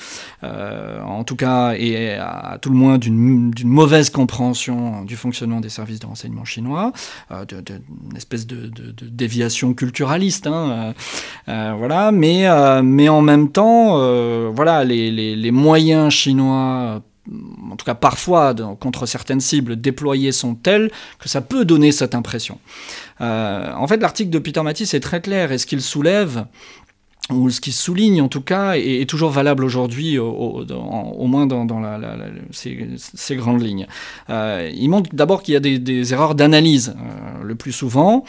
en 1.05 1.23
tout 1.23 1.37
cas 1.37 1.73
et 1.77 2.15
à, 2.15 2.57
tout 2.61 2.69
le 2.69 2.75
moins 2.75 2.97
d'une, 2.97 3.53
mauvaise 3.63 4.09
compréhension 4.09 5.03
du 5.05 5.15
fonctionnement 5.15 5.61
des 5.61 5.69
services 5.69 5.99
de 5.99 6.05
renseignement 6.05 6.43
chinois, 6.43 6.91
d'une 7.47 8.17
espèce 8.17 8.45
de, 8.45 8.69
déviation 9.01 9.73
culturaliste, 9.73 10.47
hein, 10.47 10.93
voilà. 11.47 12.11
Mais 12.11 12.49
en 12.49 13.21
même 13.21 13.49
temps, 13.49 13.97
voilà 14.51 14.83
les 14.83 15.51
moyens 15.51 16.11
chinois 16.11 16.64
euh, 16.65 16.99
en 17.71 17.75
tout 17.75 17.85
cas 17.85 17.95
parfois 17.95 18.53
contre 18.79 19.05
certaines 19.05 19.41
cibles 19.41 19.79
déployées 19.79 20.31
sont 20.31 20.55
telles 20.55 20.91
que 21.19 21.27
ça 21.29 21.41
peut 21.41 21.65
donner 21.65 21.91
cette 21.91 22.15
impression. 22.15 22.59
Euh, 23.21 23.73
en 23.73 23.87
fait, 23.87 23.97
l'article 23.97 24.29
de 24.29 24.39
Peter 24.39 24.61
Matisse 24.61 24.93
est 24.93 24.99
très 24.99 25.21
clair 25.21 25.51
et 25.51 25.57
ce 25.57 25.65
qu'il 25.65 25.81
soulève, 25.81 26.45
ou 27.31 27.49
ce 27.49 27.59
qui 27.59 27.71
souligne 27.71 28.21
en 28.21 28.27
tout 28.27 28.41
cas, 28.41 28.73
est, 28.75 29.09
toujours 29.09 29.31
valable 29.31 29.63
aujourd'hui, 29.63 30.19
au, 30.19 30.63
moins 31.25 31.47
dans, 31.47 31.65
ces, 32.51 33.35
grandes 33.35 33.63
lignes. 33.63 33.87
Euh, 34.29 34.69
il 34.75 34.89
montre 34.89 35.09
d'abord 35.11 35.41
qu'il 35.41 35.55
y 35.55 35.57
a 35.57 35.59
des, 35.59 36.13
erreurs 36.13 36.35
d'analyse, 36.35 36.95
le 37.43 37.55
plus 37.55 37.71
souvent, 37.71 38.25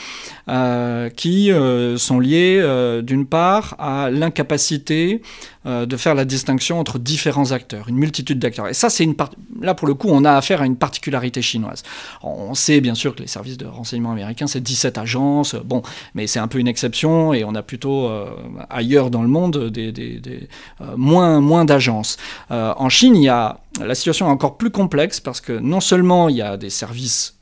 qui 1.15 1.51
sont 1.99 2.21
liées 2.21 3.01
d'une 3.03 3.27
part 3.27 3.77
à 3.79 4.09
l'incapacité 4.11 5.21
euh, 5.67 5.87
de 5.87 5.97
faire 5.97 6.15
la 6.15 6.25
distinction 6.25 6.79
entre 6.79 6.99
différents 6.99 7.51
acteurs, 7.53 7.89
une 7.89 7.97
multitude 7.97 8.39
d'acteurs. 8.39 8.69
Et 8.69 8.75
ça, 8.75 8.89
c'est 8.89 9.05
une 9.05 9.17
part... 9.17 9.31
là 9.61 9.75
pour 9.75 9.89
le 9.89 9.95
coup, 9.95 10.09
on 10.11 10.25
a 10.25 10.33
affaire 10.33 10.63
à 10.63 10.67
une 10.67 10.77
particularité 10.77 11.43
chinoise. 11.43 11.83
On 12.23 12.55
sait 12.55 12.81
bien 12.81 12.95
sûr 12.95 13.15
que 13.15 13.23
les 13.23 13.27
services 13.27 13.59
de 13.59 13.67
renseignement 13.67 14.13
américains, 14.13 14.47
c'est 14.47 14.61
17 14.61 14.97
agences, 14.99 15.57
bon, 15.57 15.83
mais 16.15 16.27
c'est 16.27 16.39
un 16.39 16.49
peu 16.49 16.59
une 16.59 16.69
exception 16.69 17.33
et 17.35 17.45
on 17.45 17.55
a 17.55 17.63
plutôt 17.63 18.07
euh, 18.07 18.31
ailleurs 18.71 19.11
dans 19.11 19.23
le 19.23 19.29
monde 19.29 19.71
des, 19.71 20.49
euh, 20.81 20.97
moins, 20.97 21.41
moins 21.41 21.65
d'agences. 21.65 22.17
en 22.51 22.89
Chine, 22.89 23.17
il 23.17 23.25
y 23.25 23.29
a 23.29 23.59
la 23.81 23.95
situation 23.95 24.27
est 24.27 24.31
encore 24.31 24.57
plus 24.57 24.71
complexe 24.71 25.21
parce 25.21 25.41
que 25.41 25.53
non 25.53 25.81
seulement 25.81 26.29
il 26.29 26.37
y 26.37 26.43
a 26.43 26.57
des 26.57 26.71
services 26.71 27.39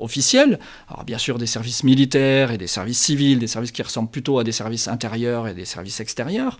officiels, 0.00 0.58
alors 0.88 1.04
bien 1.04 1.18
sûr 1.18 1.38
des 1.38 1.46
services 1.46 1.84
militaires 1.84 2.50
et 2.50 2.58
des 2.58 2.66
services 2.66 2.98
civils, 2.98 3.38
des 3.38 3.46
services 3.46 3.72
qui 3.72 3.82
ressemblent 3.82 4.10
plutôt 4.10 4.38
à 4.38 4.44
des 4.44 4.52
services 4.52 4.88
intérieurs 4.88 5.46
et 5.48 5.54
des 5.54 5.64
services 5.64 6.00
extérieurs, 6.00 6.58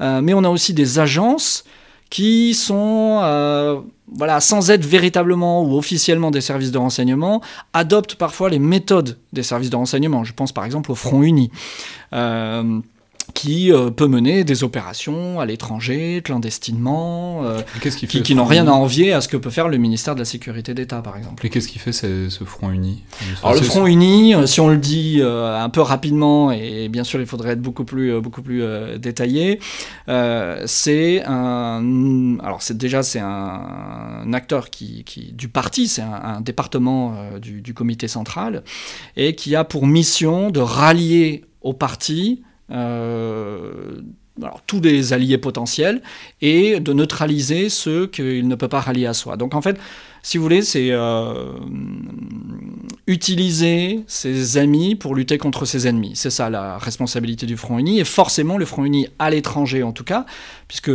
mais 0.00 0.34
on 0.34 0.44
a 0.44 0.48
aussi 0.48 0.72
des 0.72 0.98
agences 0.98 1.64
qui 2.10 2.54
sont, 2.54 3.20
euh, 3.22 3.80
voilà, 4.12 4.40
sans 4.40 4.70
être 4.70 4.84
véritablement 4.84 5.62
ou 5.62 5.78
officiellement 5.78 6.32
des 6.32 6.40
services 6.40 6.72
de 6.72 6.78
renseignement, 6.78 7.40
adoptent 7.72 8.16
parfois 8.16 8.50
les 8.50 8.58
méthodes 8.58 9.16
des 9.32 9.44
services 9.44 9.70
de 9.70 9.76
renseignement. 9.76 10.24
Je 10.24 10.34
pense 10.34 10.52
par 10.52 10.64
exemple 10.64 10.90
au 10.90 10.96
Front 10.96 11.22
Uni. 11.22 11.50
Euh, 13.30 13.40
qui 13.40 13.72
euh, 13.72 13.90
peut 13.90 14.06
mener 14.06 14.44
des 14.44 14.64
opérations 14.64 15.40
à 15.40 15.46
l'étranger, 15.46 16.20
clandestinement, 16.22 17.42
euh, 17.44 17.62
qui, 17.80 18.22
qui, 18.22 18.34
n'ont 18.34 18.44
rien 18.44 18.66
à 18.68 18.72
envier 18.72 19.12
à 19.12 19.20
ce 19.20 19.28
que 19.28 19.36
peut 19.36 19.50
faire 19.50 19.68
le 19.68 19.78
ministère 19.78 20.14
de 20.14 20.20
la 20.20 20.24
Sécurité 20.24 20.74
d'État, 20.74 21.00
par 21.00 21.16
exemple. 21.16 21.44
Et 21.46 21.48
qu'est-ce 21.48 21.68
qui 21.68 21.78
fait 21.78 21.92
ce, 21.92 22.28
Front 22.44 22.70
Uni? 22.70 23.02
Alors 23.42 23.54
le 23.54 23.62
Front 23.62 23.86
Uni, 23.86 24.34
euh, 24.34 24.46
si 24.46 24.60
on 24.60 24.68
le 24.68 24.76
dit 24.76 25.22
un 25.22 25.68
peu 25.70 25.80
rapidement, 25.80 26.52
et 26.52 26.88
bien 26.88 27.04
sûr 27.04 27.20
il 27.20 27.26
faudrait 27.26 27.52
être 27.52 27.62
beaucoup 27.62 27.84
plus, 27.84 28.20
beaucoup 28.20 28.42
plus 28.42 28.62
détaillé, 28.98 29.60
c'est 30.66 31.22
un... 31.26 32.36
Alors 32.42 32.62
c'est 32.62 32.76
déjà 32.76 33.02
c'est 33.02 33.20
un, 33.20 34.32
acteur 34.32 34.70
qui, 34.70 35.04
qui, 35.04 35.32
du 35.32 35.48
parti, 35.48 35.88
c'est 35.88 36.02
un, 36.02 36.40
département 36.40 37.14
du, 37.40 37.62
du 37.62 37.74
comité 37.74 38.08
central, 38.08 38.62
et 39.16 39.34
qui 39.34 39.56
a 39.56 39.64
pour 39.64 39.86
mission 39.86 40.50
de 40.50 40.60
rallier 40.60 41.44
au 41.62 41.72
parti 41.72 42.42
euh, 42.42 42.49
alors, 42.70 44.62
tous 44.66 44.80
les 44.80 45.12
alliés 45.12 45.38
potentiels 45.38 46.02
et 46.40 46.80
de 46.80 46.92
neutraliser 46.92 47.68
ceux 47.68 48.06
qu'il 48.06 48.48
ne 48.48 48.54
peut 48.54 48.68
pas 48.68 48.80
rallier 48.80 49.06
à 49.06 49.14
soi. 49.14 49.36
Donc 49.36 49.54
en 49.54 49.60
fait, 49.60 49.78
si 50.22 50.38
vous 50.38 50.42
voulez, 50.42 50.62
c'est 50.62 50.88
euh, 50.90 51.52
utiliser 53.06 54.00
ses 54.06 54.58
amis 54.58 54.94
pour 54.94 55.14
lutter 55.14 55.38
contre 55.38 55.64
ses 55.64 55.86
ennemis. 55.86 56.12
C'est 56.14 56.30
ça 56.30 56.50
la 56.50 56.78
responsabilité 56.78 57.46
du 57.46 57.56
Front 57.56 57.78
Uni, 57.78 58.00
et 58.00 58.04
forcément 58.04 58.58
le 58.58 58.64
Front 58.64 58.84
Uni 58.84 59.08
à 59.18 59.30
l'étranger 59.30 59.82
en 59.82 59.92
tout 59.92 60.04
cas, 60.04 60.26
puisque 60.68 60.90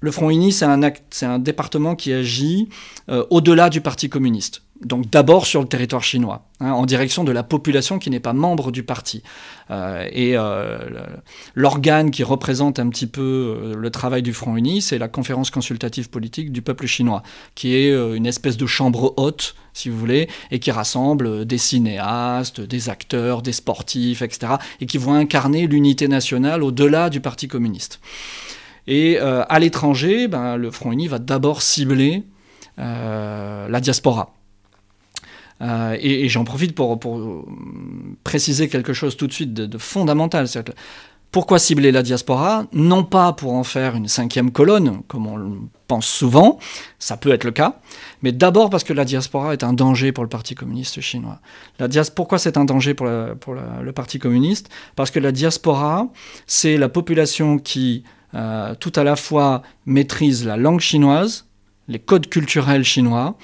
le 0.00 0.10
Front 0.12 0.30
Uni, 0.30 0.52
c'est 0.52 0.64
un, 0.64 0.80
un, 1.22 1.38
département 1.40 1.96
qui 1.96 2.12
agit 2.12 2.68
euh, 3.08 3.24
au-delà 3.30 3.68
du 3.68 3.80
Parti 3.80 4.08
communiste. 4.08 4.62
Donc 4.84 5.10
d'abord 5.10 5.46
sur 5.46 5.60
le 5.60 5.66
territoire 5.66 6.04
chinois, 6.04 6.46
hein, 6.60 6.70
en 6.70 6.86
direction 6.86 7.24
de 7.24 7.32
la 7.32 7.42
population 7.42 7.98
qui 7.98 8.10
n'est 8.10 8.20
pas 8.20 8.32
membre 8.32 8.70
du 8.70 8.84
parti. 8.84 9.22
Euh, 9.70 10.06
et 10.12 10.36
euh, 10.36 10.78
l'organe 11.54 12.12
qui 12.12 12.22
représente 12.22 12.78
un 12.78 12.88
petit 12.88 13.08
peu 13.08 13.74
le 13.76 13.90
travail 13.90 14.22
du 14.22 14.32
Front 14.32 14.56
Uni, 14.56 14.80
c'est 14.80 14.98
la 14.98 15.08
conférence 15.08 15.50
consultative 15.50 16.10
politique 16.10 16.52
du 16.52 16.62
peuple 16.62 16.86
chinois, 16.86 17.24
qui 17.56 17.74
est 17.74 17.90
une 17.90 18.26
espèce 18.26 18.56
de 18.56 18.66
chambre 18.66 19.14
haute, 19.16 19.56
si 19.72 19.88
vous 19.88 19.98
voulez, 19.98 20.28
et 20.50 20.60
qui 20.60 20.70
rassemble 20.70 21.44
des 21.44 21.58
cinéastes, 21.58 22.60
des 22.60 22.88
acteurs, 22.88 23.42
des 23.42 23.52
sportifs, 23.52 24.22
etc., 24.22 24.54
et 24.80 24.86
qui 24.86 24.98
vont 24.98 25.14
incarner 25.14 25.66
l'unité 25.66 26.06
nationale 26.06 26.62
au-delà 26.62 27.10
du 27.10 27.20
Parti 27.20 27.48
communiste. 27.48 28.00
Et 28.88 29.18
euh, 29.20 29.44
à 29.48 29.58
l'étranger, 29.58 30.28
ben, 30.28 30.56
le 30.56 30.70
Front 30.70 30.92
Uni 30.92 31.08
va 31.08 31.18
d'abord 31.18 31.60
cibler 31.60 32.24
euh, 32.78 33.68
la 33.68 33.80
diaspora. 33.80 34.34
Euh, 35.60 35.96
et, 36.00 36.28
j'en 36.28 36.44
profite 36.44 36.74
pour, 36.74 36.98
préciser 38.24 38.68
quelque 38.68 38.92
chose 38.92 39.16
tout 39.16 39.26
de 39.26 39.32
suite 39.32 39.54
de, 39.54 39.78
fondamental. 39.78 40.46
Pourquoi 41.30 41.58
cibler 41.58 41.92
la 41.92 42.02
diaspora? 42.02 42.64
Non 42.72 43.04
pas 43.04 43.34
pour 43.34 43.52
en 43.52 43.64
faire 43.64 43.94
une 43.94 44.08
cinquième 44.08 44.50
colonne, 44.50 45.02
comme 45.08 45.26
on 45.26 45.36
le 45.36 45.50
pense 45.86 46.06
souvent, 46.06 46.58
ça 46.98 47.16
peut 47.16 47.32
être 47.32 47.44
le 47.44 47.50
cas, 47.50 47.80
mais 48.22 48.32
d'abord 48.32 48.70
parce 48.70 48.84
que 48.84 48.92
la 48.92 49.04
diaspora 49.04 49.52
est 49.52 49.62
un 49.62 49.72
danger 49.72 50.12
pour 50.12 50.24
le 50.24 50.28
Parti 50.28 50.54
communiste 50.54 51.00
chinois. 51.00 51.40
La 51.78 51.88
Pourquoi 52.14 52.38
c'est 52.38 52.56
un 52.56 52.64
danger 52.64 52.94
pour, 52.94 53.06
le 53.06 53.92
Parti 53.92 54.18
communiste? 54.18 54.70
Parce 54.96 55.10
que 55.10 55.18
la 55.18 55.32
diaspora, 55.32 56.08
c'est 56.46 56.76
la 56.76 56.88
population 56.88 57.58
qui 57.58 58.04
euh, 58.34 58.74
tout 58.74 58.92
à 58.96 59.04
la 59.04 59.16
fois 59.16 59.62
maîtrise 59.86 60.46
la 60.46 60.56
langue 60.56 60.80
chinoise, 60.80 61.46
les 61.88 61.98
codes 61.98 62.28
culturels 62.28 62.84
chinois, 62.84 63.36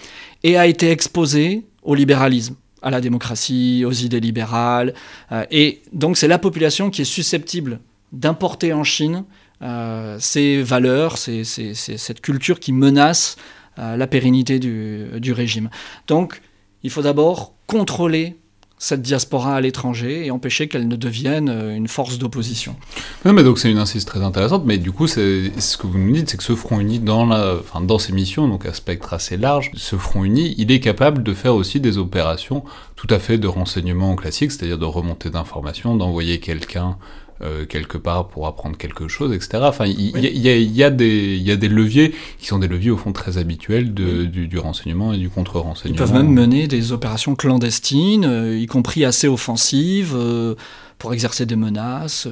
et 0.42 0.58
a 0.58 0.66
été 0.66 0.90
exposé 0.90 1.64
au 1.84 1.94
libéralisme, 1.94 2.56
à 2.82 2.90
la 2.90 3.00
démocratie, 3.00 3.84
aux 3.86 3.92
idées 3.92 4.20
libérales. 4.20 4.94
Euh, 5.32 5.44
et 5.50 5.82
donc 5.92 6.16
c'est 6.16 6.28
la 6.28 6.38
population 6.38 6.90
qui 6.90 7.02
est 7.02 7.06
susceptible 7.06 7.80
d'importer 8.12 8.72
en 8.72 8.84
Chine 8.84 9.24
euh, 9.62 10.16
ces 10.20 10.62
valeurs, 10.62 11.16
cette 11.18 12.20
culture 12.20 12.60
qui 12.60 12.72
menace 12.72 13.36
la 13.76 14.06
pérennité 14.06 14.60
du 14.60 15.32
régime. 15.32 15.68
Donc 16.06 16.40
il 16.84 16.90
faut 16.90 17.02
d'abord 17.02 17.54
contrôler 17.66 18.36
cette 18.84 19.00
diaspora 19.00 19.54
à 19.54 19.60
l'étranger 19.62 20.26
et 20.26 20.30
empêcher 20.30 20.68
qu'elle 20.68 20.86
ne 20.88 20.96
devienne 20.96 21.48
euh, 21.48 21.74
une 21.74 21.88
force 21.88 22.18
d'opposition. 22.18 22.76
Non, 23.24 23.32
mais 23.32 23.42
donc 23.42 23.58
c'est 23.58 23.70
une 23.70 23.78
insiste 23.78 24.06
très 24.06 24.22
intéressante, 24.22 24.64
mais 24.66 24.76
du 24.76 24.92
coup, 24.92 25.06
ce 25.06 25.76
que 25.78 25.86
vous 25.86 25.98
nous 25.98 26.12
dites, 26.12 26.28
c'est 26.28 26.36
que 26.36 26.42
ce 26.42 26.54
Front 26.54 26.80
Uni, 26.80 26.98
dans, 26.98 27.24
la, 27.24 27.54
enfin, 27.60 27.80
dans 27.80 27.98
ses 27.98 28.12
missions, 28.12 28.46
donc 28.46 28.66
à 28.66 28.74
spectre 28.74 29.14
assez 29.14 29.38
large, 29.38 29.70
ce 29.72 29.96
Front 29.96 30.22
Uni, 30.24 30.54
il 30.58 30.70
est 30.70 30.80
capable 30.80 31.22
de 31.22 31.32
faire 31.32 31.54
aussi 31.54 31.80
des 31.80 31.96
opérations 31.96 32.62
tout 32.94 33.06
à 33.08 33.18
fait 33.18 33.38
de 33.38 33.48
renseignement 33.48 34.14
classique, 34.16 34.52
c'est-à-dire 34.52 34.78
de 34.78 34.84
remonter 34.84 35.30
d'informations, 35.30 35.96
d'envoyer 35.96 36.38
quelqu'un 36.38 36.98
euh, 37.42 37.66
quelque 37.66 37.98
part 37.98 38.28
pour 38.28 38.46
apprendre 38.46 38.76
quelque 38.76 39.08
chose, 39.08 39.32
etc. 39.34 39.58
Enfin, 39.62 39.86
il 39.86 40.16
y, 40.16 40.82
a, 40.84 40.90
des 40.90 41.68
leviers 41.68 42.14
qui 42.38 42.46
sont 42.46 42.60
des 42.60 42.68
leviers 42.68 42.92
au 42.92 42.96
fond 42.96 43.12
très 43.12 43.38
habituels 43.38 43.92
du, 43.92 44.58
renseignement 44.58 45.12
et 45.12 45.18
du 45.18 45.28
contre-renseignement. 45.30 45.96
Ils 45.96 45.98
peuvent 45.98 46.12
même 46.14 46.32
mener 46.32 46.68
des 46.68 46.92
opérations 46.92 47.34
clandestines, 47.34 48.24
euh, 48.24 48.56
y 48.56 48.66
compris 48.66 49.04
assez 49.04 49.26
offensives. 49.26 50.14
Euh, 50.14 50.54
pour 50.98 51.12
exercer 51.12 51.46
des 51.46 51.56
menaces. 51.56 52.28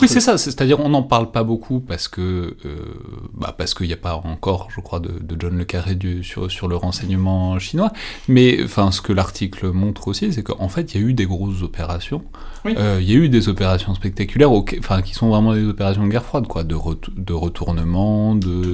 Oui, 0.00 0.08
c'est 0.08 0.20
ça. 0.20 0.38
C'est-à-dire, 0.38 0.80
on 0.80 0.90
n'en 0.90 1.02
parle 1.02 1.30
pas 1.30 1.42
beaucoup 1.42 1.80
parce 1.80 2.08
que 2.08 2.56
bah 3.34 3.54
parce 3.56 3.74
qu'il 3.74 3.86
n'y 3.86 3.92
a 3.92 3.98
pas 3.98 4.14
encore, 4.14 4.68
je 4.74 4.80
crois, 4.80 5.00
de, 5.00 5.36
John 5.38 5.56
le 5.56 5.64
Carré 5.64 5.94
du, 5.94 6.24
sur, 6.24 6.50
sur 6.50 6.68
le 6.68 6.76
renseignement 6.76 7.58
chinois. 7.58 7.92
Mais 8.28 8.62
enfin, 8.62 8.90
ce 8.90 9.00
que 9.00 9.12
l'article 9.12 9.70
montre 9.70 10.08
aussi, 10.08 10.32
c'est 10.32 10.42
qu'en 10.42 10.68
fait, 10.68 10.94
il 10.94 11.00
y 11.00 11.04
a 11.04 11.06
eu 11.06 11.14
des 11.14 11.26
grosses 11.26 11.62
opérations 11.62 12.22
euh, 12.66 12.98
il 13.00 13.10
y 13.10 13.14
a 13.14 13.16
eu 13.16 13.28
des 13.28 13.48
opérations 13.48 13.94
spectaculaires, 13.94 14.50
enfin, 14.50 15.02
qui 15.02 15.14
sont 15.14 15.28
vraiment 15.28 15.54
des 15.54 15.64
opérations 15.64 16.04
de 16.04 16.10
guerre 16.10 16.24
froide, 16.24 16.46
quoi, 16.46 16.64
de, 16.64 16.76
de 17.16 17.32
retournement, 17.32 18.34
de, 18.34 18.72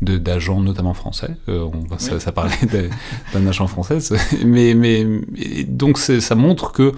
d'agents 0.00 0.60
notamment 0.60 0.94
français. 0.94 1.36
Euh, 1.48 1.64
on, 1.64 1.98
ça, 1.98 2.32
parlait 2.32 2.54
d'un 3.32 3.46
agent 3.46 3.66
français, 3.66 3.98
mais, 4.44 4.74
mais, 4.74 5.04
donc 5.66 5.98
ça 5.98 6.34
montre 6.34 6.72
que 6.72 6.92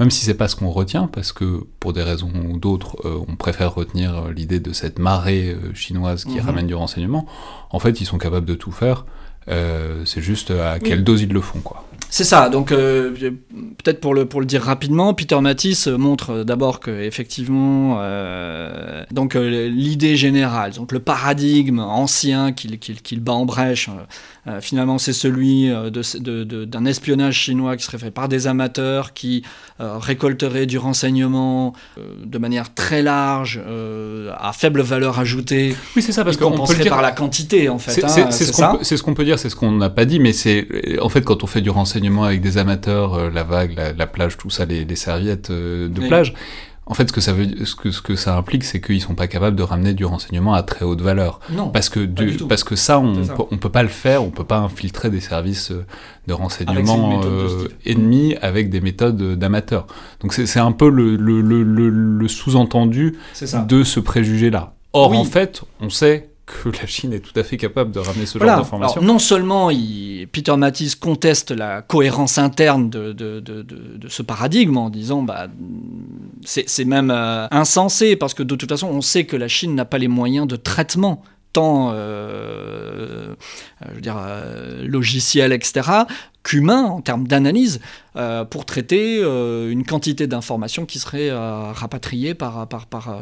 même 0.00 0.10
si 0.10 0.24
c'est 0.24 0.34
pas 0.34 0.48
ce 0.48 0.56
qu'on 0.56 0.70
retient, 0.70 1.06
parce 1.06 1.32
que 1.32 1.64
pour 1.78 1.92
des 1.92 2.02
raisons 2.02 2.32
ou 2.48 2.58
d'autres, 2.58 2.96
euh, 3.04 3.20
on 3.28 3.36
préfère 3.36 3.74
retenir 3.74 4.28
l'idée 4.28 4.58
de 4.58 4.72
cette 4.72 4.98
marée 4.98 5.56
chinoise 5.74 6.24
qui 6.24 6.36
mhm. 6.36 6.46
ramène 6.46 6.66
du 6.66 6.74
renseignement. 6.74 7.26
En 7.70 7.78
fait, 7.78 8.00
ils 8.00 8.06
sont 8.06 8.18
capables 8.18 8.46
de 8.46 8.54
tout 8.54 8.72
faire. 8.72 9.04
c'est 9.46 10.20
juste 10.20 10.50
à 10.50 10.78
quelle 10.80 11.04
dose 11.04 11.22
ils 11.22 11.32
le 11.32 11.40
font, 11.40 11.60
quoi. 11.60 11.84
C'est 12.10 12.24
ça. 12.24 12.48
Donc, 12.48 12.72
euh, 12.72 13.12
peut-être 13.82 14.00
pour 14.00 14.14
le, 14.14 14.26
pour 14.26 14.40
le 14.40 14.46
dire 14.46 14.62
rapidement, 14.62 15.14
Peter 15.14 15.40
Matisse 15.40 15.86
montre 15.86 16.42
d'abord 16.42 16.80
que, 16.80 16.90
effectivement, 16.90 17.98
euh, 18.00 19.04
donc 19.12 19.36
euh, 19.36 19.68
l'idée 19.68 20.16
générale, 20.16 20.72
donc 20.72 20.90
le 20.90 20.98
paradigme 20.98 21.78
ancien 21.78 22.52
qu'il 22.52 22.78
qu'il 22.78 23.20
bat 23.20 23.32
en 23.32 23.44
brèche, 23.44 23.88
finalement, 24.60 24.98
c'est 24.98 25.12
celui 25.12 25.68
d'un 25.68 25.90
de, 25.90 26.64
d'un 26.64 26.84
espionnage 26.84 27.36
chinois 27.36 27.76
qui 27.76 27.84
serait 27.84 27.98
fait 27.98 28.10
par 28.10 28.28
des 28.28 28.46
amateurs 28.46 29.12
qui 29.12 29.44
récolteraient 29.78 30.66
du 30.66 30.78
renseignement 30.78 31.74
de 32.24 32.38
manière 32.38 32.74
très 32.74 33.02
large, 33.02 33.60
à 34.38 34.52
faible 34.52 34.80
valeur 34.80 35.20
ajoutée. 35.20 35.76
Oui, 35.94 36.02
c'est 36.02 36.12
ça, 36.12 36.24
parce 36.24 36.36
qu'on 36.36 36.52
peut 36.52 36.72
le 36.72 36.82
dire 36.82 36.90
par 36.90 37.02
la 37.02 37.12
quantité, 37.12 37.68
en 37.68 37.78
fait. 37.78 37.92
C'est 37.92 38.04
hein, 38.04 38.30
ce 38.30 39.02
qu'on 39.02 39.12
peut, 39.12 39.18
peut 39.18 39.24
dire, 39.24 39.38
c'est 39.38 39.50
ce 39.50 39.56
qu'on 39.56 39.72
n'a 39.72 39.90
pas 39.90 40.06
dit, 40.06 40.18
mais 40.18 40.32
c'est 40.32 40.66
en 41.00 41.08
fait 41.10 41.22
quand 41.22 41.44
on 41.44 41.46
fait 41.46 41.60
du 41.60 41.70
renseignement 41.70 41.99
avec 42.24 42.40
des 42.40 42.58
amateurs, 42.58 43.14
euh, 43.14 43.30
la 43.30 43.44
vague, 43.44 43.78
la, 43.96 44.06
plage, 44.06 44.36
tout 44.36 44.50
ça, 44.50 44.64
les, 44.64 44.96
serviettes 44.96 45.50
euh, 45.50 45.88
de 45.88 46.06
plage. 46.06 46.34
En 46.86 46.94
fait, 46.94 47.06
ce 47.06 47.12
que 47.12 47.20
ça 47.20 47.32
veut, 47.32 47.46
ce 47.64 47.76
que, 47.76 47.92
ce 47.92 48.02
que 48.02 48.16
ça 48.16 48.36
implique, 48.36 48.64
c'est 48.64 48.80
qu'ils 48.80 49.00
sont 49.00 49.14
pas 49.14 49.28
capables 49.28 49.54
de 49.54 49.62
ramener 49.62 49.94
du 49.94 50.04
renseignement 50.04 50.54
à 50.54 50.64
très 50.64 50.84
haute 50.84 51.00
valeur. 51.00 51.38
Non. 51.52 51.68
Parce 51.68 51.88
que, 51.88 52.00
du, 52.00 52.36
parce 52.48 52.64
que 52.64 52.74
ça, 52.74 52.98
on, 52.98 53.14
Peut, 53.14 53.44
on 53.52 53.58
peut 53.58 53.68
pas 53.68 53.84
le 53.84 53.88
faire, 53.88 54.24
on 54.24 54.30
peut 54.30 54.44
pas 54.44 54.58
infiltrer 54.58 55.08
des 55.08 55.20
services 55.20 55.70
euh, 55.70 55.86
de 56.26 56.32
renseignement 56.32 57.20
ennemis 57.86 58.34
avec 58.42 58.70
des 58.70 58.80
méthodes 58.80 59.38
d'amateurs. 59.38 59.86
Donc 60.20 60.32
c'est 60.32 60.58
un 60.58 60.72
peu 60.72 60.88
le, 60.88 61.14
le, 61.14 61.42
le, 61.42 61.62
le 61.62 62.28
sous-entendu 62.28 63.18
de 63.68 63.84
ce 63.84 64.00
préjugé-là. 64.00 64.74
Or, 64.92 65.12
en 65.12 65.24
fait, 65.24 65.62
on 65.80 65.90
sait 65.90 66.29
que 66.50 66.68
la 66.68 66.86
Chine 66.86 67.12
est 67.12 67.20
tout 67.20 67.38
à 67.38 67.42
fait 67.42 67.56
capable 67.56 67.92
de 67.92 67.98
ramener 67.98 68.26
ce 68.26 68.38
genre 68.38 68.58
d'informations. 68.58 69.00
Non 69.02 69.18
seulement 69.18 69.70
il, 69.70 70.26
Peter 70.30 70.56
Matisse 70.56 70.94
conteste 70.94 71.50
la 71.50 71.82
cohérence 71.82 72.38
interne 72.38 72.90
de, 72.90 73.12
de, 73.12 73.40
de, 73.40 73.62
de 73.62 74.08
ce 74.08 74.22
paradigme 74.22 74.76
en 74.76 74.90
disant 74.90 75.22
bah, 75.22 75.48
c'est 76.44 76.84
même 76.84 77.10
euh, 77.10 77.46
insensé 77.50 78.16
parce 78.16 78.34
que 78.34 78.42
de 78.42 78.54
toute 78.54 78.68
façon 78.68 78.88
on 78.88 79.00
sait 79.00 79.24
que 79.24 79.36
la 79.36 79.48
Chine 79.48 79.74
n'a 79.74 79.84
pas 79.84 79.98
les 79.98 80.08
moyens 80.08 80.46
de 80.46 80.56
traitement 80.56 81.22
tant 81.52 81.90
euh, 81.92 83.34
dire, 84.00 84.16
euh, 84.18 84.84
logiciel, 84.86 85.52
etc., 85.52 85.88
qu'humain 86.42 86.84
en 86.84 87.02
termes 87.02 87.26
d'analyse 87.26 87.80
euh, 88.16 88.46
pour 88.46 88.64
traiter 88.64 89.20
euh, 89.22 89.70
une 89.70 89.84
quantité 89.84 90.26
d'informations 90.26 90.86
qui 90.86 90.98
seraient 90.98 91.30
rapatriées 91.30 92.34
par, 92.34 92.66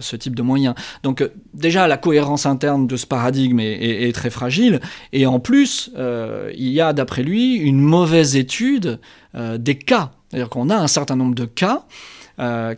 ce 0.01 0.17
type 0.17 0.37
de 0.37 0.43
moyens. 0.43 0.75
Donc 1.03 1.29
déjà, 1.53 1.89
la 1.89 1.97
cohérence 1.97 2.47
interne 2.47 2.87
de 2.87 2.97
ce 2.97 3.07
paradigme 3.07 3.59
est, 3.61 4.09
est 4.09 4.13
très 4.15 4.31
fragile, 4.31 4.81
et 5.13 5.27
en 5.27 5.41
plus, 5.41 5.91
il 5.97 6.69
y 6.69 6.81
a, 6.81 6.93
d'après 6.93 7.23
lui, 7.23 7.57
une 7.57 7.81
mauvaise 7.81 8.37
étude 8.37 9.01
des 9.35 9.79
cas. 9.79 10.13
C'est-à-dire 10.29 10.49
qu'on 10.49 10.71
a 10.71 10.77
un 10.77 10.87
certain 10.87 11.17
nombre 11.17 11.35
de 11.35 11.45
cas 11.45 11.85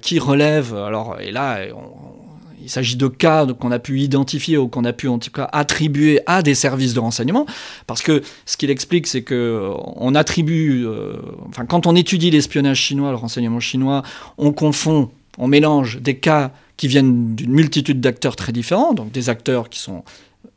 qui 0.01 0.19
relèvent, 0.19 0.75
alors, 0.75 1.21
et 1.21 1.33
là, 1.33 1.59
on, 1.75 2.30
il 2.63 2.71
s'agit 2.71 2.97
de 2.97 3.07
cas 3.07 3.47
qu'on 3.47 3.71
a 3.71 3.79
pu 3.79 4.01
identifier 4.01 4.57
ou 4.57 4.69
qu'on 4.69 4.85
a 4.85 4.93
pu 4.93 5.09
en 5.09 5.19
tout 5.19 5.31
cas 5.31 5.49
attribuer 5.53 6.21
à 6.27 6.43
des 6.43 6.55
services 6.55 6.95
de 6.95 7.01
renseignement, 7.01 7.47
parce 7.87 8.03
que 8.03 8.23
ce 8.47 8.57
qu'il 8.57 8.71
explique, 8.71 9.07
c'est 9.07 9.23
que 9.23 9.35
euh, 9.35 9.73
on 9.97 10.15
attribue, 10.15 10.85
euh, 10.87 11.15
enfin 11.49 11.67
quand 11.67 11.87
on 11.87 11.95
étudie 11.97 12.31
l'espionnage 12.31 12.79
chinois, 12.79 13.11
le 13.11 13.17
renseignement 13.17 13.61
chinois, 13.61 14.03
on 14.39 14.53
confond, 14.53 15.11
on 15.39 15.49
mélange 15.49 16.01
des 16.01 16.17
cas 16.17 16.53
qui 16.77 16.89
viennent 16.89 17.35
d'une 17.35 17.53
multitude 17.53 18.01
d'acteurs 18.01 18.37
très 18.37 18.53
différents, 18.53 18.95
donc 18.95 19.13
des 19.13 19.29
acteurs 19.29 19.69
qui 19.69 19.79
sont 19.79 20.03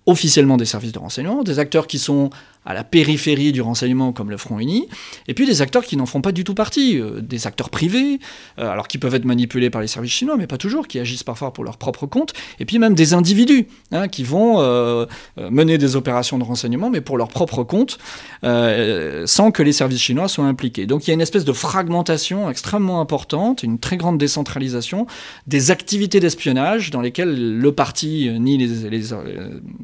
officiellement 0.05 0.57
des 0.57 0.65
services 0.65 0.91
de 0.91 0.99
renseignement, 0.99 1.43
des 1.43 1.59
acteurs 1.59 1.87
qui 1.87 1.99
sont 1.99 2.29
à 2.65 2.73
la 2.73 2.83
périphérie 2.83 3.51
du 3.51 3.61
renseignement 3.61 4.13
comme 4.13 4.29
le 4.29 4.37
Front 4.37 4.59
Uni, 4.59 4.87
et 5.27 5.33
puis 5.33 5.45
des 5.45 5.61
acteurs 5.61 5.83
qui 5.83 5.97
n'en 5.97 6.05
font 6.05 6.21
pas 6.21 6.31
du 6.31 6.43
tout 6.43 6.53
partie, 6.53 6.99
euh, 6.99 7.21
des 7.21 7.47
acteurs 7.47 7.69
privés, 7.69 8.19
euh, 8.59 8.69
alors 8.69 8.87
qui 8.87 8.97
peuvent 8.97 9.15
être 9.15 9.25
manipulés 9.25 9.69
par 9.69 9.81
les 9.81 9.87
services 9.87 10.13
chinois, 10.13 10.35
mais 10.37 10.47
pas 10.47 10.57
toujours, 10.57 10.87
qui 10.87 10.99
agissent 10.99 11.23
parfois 11.23 11.53
pour 11.53 11.63
leur 11.63 11.77
propre 11.77 12.05
compte, 12.05 12.33
et 12.59 12.65
puis 12.65 12.79
même 12.79 12.95
des 12.95 13.13
individus 13.13 13.67
hein, 13.91 14.07
qui 14.07 14.23
vont 14.23 14.61
euh, 14.61 15.05
mener 15.37 15.77
des 15.77 15.95
opérations 15.95 16.37
de 16.37 16.43
renseignement, 16.43 16.89
mais 16.89 17.01
pour 17.01 17.17
leur 17.17 17.27
propre 17.27 17.63
compte, 17.63 17.97
sans 18.43 19.51
que 19.51 19.63
les 19.63 19.71
services 19.71 20.01
chinois 20.01 20.27
soient 20.27 20.45
impliqués. 20.45 20.85
Donc 20.85 21.05
il 21.05 21.09
y 21.09 21.11
a 21.11 21.13
une 21.13 21.21
espèce 21.21 21.45
de 21.45 21.53
fragmentation 21.53 22.49
extrêmement 22.49 23.01
importante, 23.01 23.63
une 23.63 23.79
très 23.79 23.97
grande 23.97 24.17
décentralisation 24.17 25.07
des 25.47 25.71
activités 25.71 26.19
d'espionnage 26.19 26.91
dans 26.91 27.01
lesquelles 27.01 27.57
le 27.57 27.71
parti 27.71 28.29
ni 28.39 28.57
les, 28.57 29.13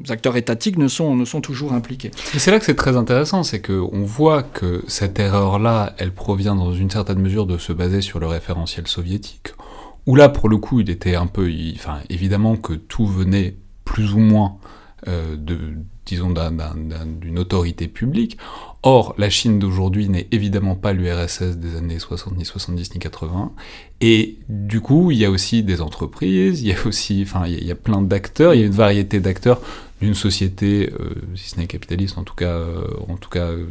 acteurs 0.08 0.36
étatiques 0.36 0.78
ne 0.78 0.88
sont, 0.88 1.24
toujours 1.40 1.72
impliqués. 1.72 2.10
C'est 2.70 2.76
très 2.76 2.96
intéressant, 2.96 3.42
c'est 3.42 3.60
qu'on 3.60 4.04
voit 4.04 4.44
que 4.44 4.84
cette 4.86 5.18
erreur-là, 5.18 5.92
elle 5.98 6.12
provient 6.12 6.54
dans 6.54 6.72
une 6.72 6.88
certaine 6.88 7.18
mesure 7.18 7.44
de 7.44 7.58
se 7.58 7.72
baser 7.72 8.00
sur 8.00 8.20
le 8.20 8.28
référentiel 8.28 8.86
soviétique, 8.86 9.54
où 10.06 10.14
là, 10.14 10.28
pour 10.28 10.48
le 10.48 10.56
coup, 10.56 10.78
il 10.78 10.88
était 10.88 11.16
un 11.16 11.26
peu... 11.26 11.50
Enfin, 11.74 11.98
évidemment 12.10 12.54
que 12.54 12.74
tout 12.74 13.06
venait 13.06 13.56
plus 13.84 14.14
ou 14.14 14.20
moins 14.20 14.58
euh, 15.08 15.34
de, 15.36 15.58
disons, 16.06 16.32
d'une 17.20 17.40
autorité 17.40 17.88
publique. 17.88 18.38
Or, 18.84 19.16
la 19.18 19.30
Chine 19.30 19.58
d'aujourd'hui 19.58 20.08
n'est 20.08 20.28
évidemment 20.30 20.76
pas 20.76 20.92
l'URSS 20.92 21.56
des 21.56 21.74
années 21.76 21.98
60, 21.98 22.38
ni 22.38 22.44
70, 22.44 22.94
ni 22.94 23.00
80. 23.00 23.50
Et 24.00 24.38
du 24.48 24.80
coup, 24.80 25.10
il 25.10 25.18
y 25.18 25.24
a 25.24 25.30
aussi 25.30 25.64
des 25.64 25.80
entreprises, 25.80 26.62
il 26.62 26.68
y 26.68 26.72
a 26.72 26.86
aussi, 26.86 27.24
enfin, 27.26 27.48
il 27.48 27.64
y 27.64 27.72
a 27.72 27.74
plein 27.74 28.00
d'acteurs, 28.00 28.54
il 28.54 28.60
y 28.60 28.62
a 28.62 28.66
une 28.66 28.72
variété 28.72 29.18
d'acteurs 29.18 29.60
d'une 30.00 30.14
société, 30.14 30.90
euh, 30.98 31.10
si 31.34 31.50
ce 31.50 31.58
n'est 31.58 31.66
capitaliste, 31.66 32.16
en 32.16 32.24
tout 32.24 32.34
cas, 32.34 32.46
euh, 32.46 32.84
en 33.08 33.16
tout 33.16 33.28
cas, 33.28 33.48
euh, 33.48 33.66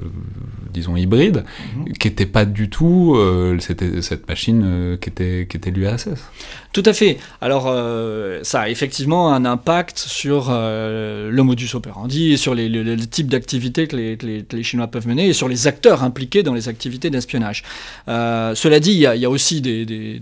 disons 0.71 0.95
hybride, 0.95 1.43
mhm. 1.75 1.93
qui 1.93 2.07
n'était 2.07 2.27
pas 2.27 2.45
du 2.45 2.69
tout 2.69 3.17
cette 3.59 4.27
machine 4.27 4.97
qui 5.01 5.09
était 5.09 5.47
qui 5.49 5.57
était 5.57 5.71
l'URSS. 5.71 6.07
Tout 6.71 6.83
à 6.85 6.93
fait. 6.93 7.17
Alors 7.41 7.65
ça 8.43 8.61
a 8.61 8.69
effectivement 8.69 9.33
un 9.33 9.45
impact 9.45 9.97
sur 9.97 10.49
le 10.51 11.41
modus 11.41 11.69
operandi 11.73 12.37
sur 12.37 12.53
les, 12.53 12.69
le, 12.69 12.97
type 13.07 13.27
d'activité 13.27 13.87
que 13.87 13.95
les, 13.95 14.17
les, 14.51 14.63
Chinois 14.63 14.87
peuvent 14.87 15.07
mener 15.07 15.27
et 15.27 15.33
sur 15.33 15.47
les 15.47 15.67
acteurs 15.67 16.03
impliqués 16.03 16.43
dans 16.43 16.53
les 16.53 16.69
activités 16.69 17.09
d'espionnage. 17.09 17.63
cela 18.07 18.79
dit, 18.79 18.91
il 18.91 18.99
y, 18.99 19.07
a, 19.07 19.15
y 19.15 19.25
a 19.25 19.29
aussi 19.29 19.61
des, 19.61 19.85
des, 19.85 20.21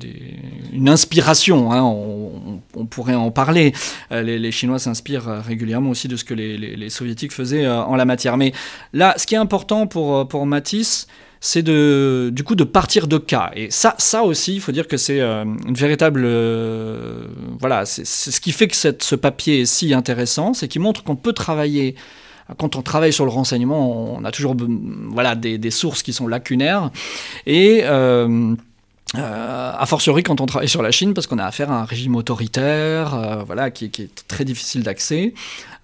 une 0.72 0.90
inspiration. 0.90 1.72
Hein, 1.72 1.84
on, 1.84 2.62
on, 2.76 2.86
pourrait 2.86 3.16
en 3.16 3.32
parler. 3.32 3.74
les, 4.12 4.52
Chinois 4.52 4.80
s'inspirent 4.80 5.44
régulièrement 5.46 5.90
de 6.06 6.16
ce 6.16 6.24
que 6.24 6.34
les, 6.34 6.90
soviétiques 6.90 7.32
faisaient 7.32 7.66
euh, 7.66 7.82
en 7.82 7.96
la 7.96 8.06
matière. 8.06 8.38
Mais 8.38 8.54
là, 8.94 9.16
ce 9.18 9.26
qui 9.26 9.36
est 9.36 9.40
important 9.40 9.88
pour, 9.88 10.16
euh, 10.16 10.46
Matisse, 10.46 11.08
c'est 11.40 11.64
de, 11.64 12.30
du 12.32 12.44
coup 12.44 12.56
de 12.56 12.64
partir 12.64 13.08
de 13.08 13.18
cas. 13.18 13.52
Et 13.56 13.72
ça, 13.72 13.96
ça 13.98 14.24
aussi, 14.24 14.56
il 14.56 14.62
faut 14.62 14.72
dire 14.72 14.88
que 14.88 14.98
c'est 14.98 15.20
euh, 15.20 15.44
une 15.44 15.76
véritable... 15.76 16.28
voilà, 17.60 17.86
c'est 17.86 18.06
ce 18.06 18.40
qui 18.40 18.52
fait 18.52 18.68
que 18.68 18.76
ce 18.76 19.16
papier 19.16 19.62
est 19.62 19.66
si 19.66 19.94
intéressant, 19.94 20.54
c'est 20.54 20.68
qu'il 20.68 20.82
montre 20.82 21.04
qu'on 21.04 21.16
peut 21.16 21.34
travailler 21.34 21.96
quand 22.58 22.78
on 22.78 22.82
travaille 22.82 23.12
sur 23.12 23.26
le 23.26 23.32
renseignement, 23.32 24.16
on 24.16 24.24
a 24.24 24.32
toujours 24.32 24.56
voilà, 25.10 25.36
des, 25.36 25.72
sources 25.72 26.02
qui 26.02 26.14
sont 26.14 26.28
lacunaires. 26.28 26.92
Et 27.46 27.84
a 29.14 29.86
fortiori 29.86 30.24
quand 30.24 30.42
on 30.42 30.46
travaille 30.46 30.68
sur 30.68 30.82
la 30.82 30.92
Chine, 30.92 31.14
parce 31.14 31.28
qu'on 31.28 31.38
a 31.38 31.46
affaire 31.46 31.72
à 31.72 31.82
un 31.82 31.86
régime 31.86 32.16
autoritaire, 32.16 33.14
euh, 33.14 33.44
voilà, 33.46 33.72
qui, 33.72 33.86
est 33.86 34.28
très 34.28 34.44
difficile 34.44 34.84
d'accès, 34.84 35.34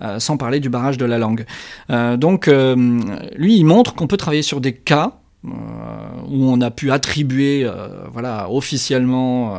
euh, 0.01 0.19
sans 0.19 0.37
parler 0.37 0.59
du 0.59 0.69
barrage 0.69 0.97
de 0.97 1.05
la 1.05 1.17
langue. 1.17 1.45
donc, 1.89 2.47
lui, 2.47 3.57
il 3.57 3.65
montre 3.65 3.95
qu'on 3.95 4.07
peut 4.07 4.17
travailler 4.17 4.41
sur 4.41 4.61
des 4.61 4.73
cas 4.73 5.13
où 5.45 6.49
on 6.49 6.61
a 6.61 6.71
pu 6.71 6.89
attribuer, 6.91 7.69
voilà, 8.11 8.49
officiellement 8.49 9.57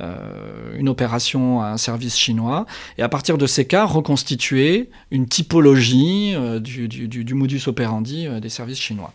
une 0.00 0.88
opération 0.88 1.60
à 1.60 1.68
un 1.68 1.76
service 1.76 2.16
chinois, 2.16 2.66
et 2.98 3.02
à 3.02 3.08
partir 3.08 3.38
de 3.38 3.46
ces 3.46 3.64
cas, 3.64 3.84
reconstituer 3.84 4.90
une 5.10 5.26
typologie 5.26 6.34
du, 6.60 7.34
modus 7.34 7.62
operandi 7.66 8.28
des 8.40 8.48
services 8.48 8.80
chinois. 8.80 9.12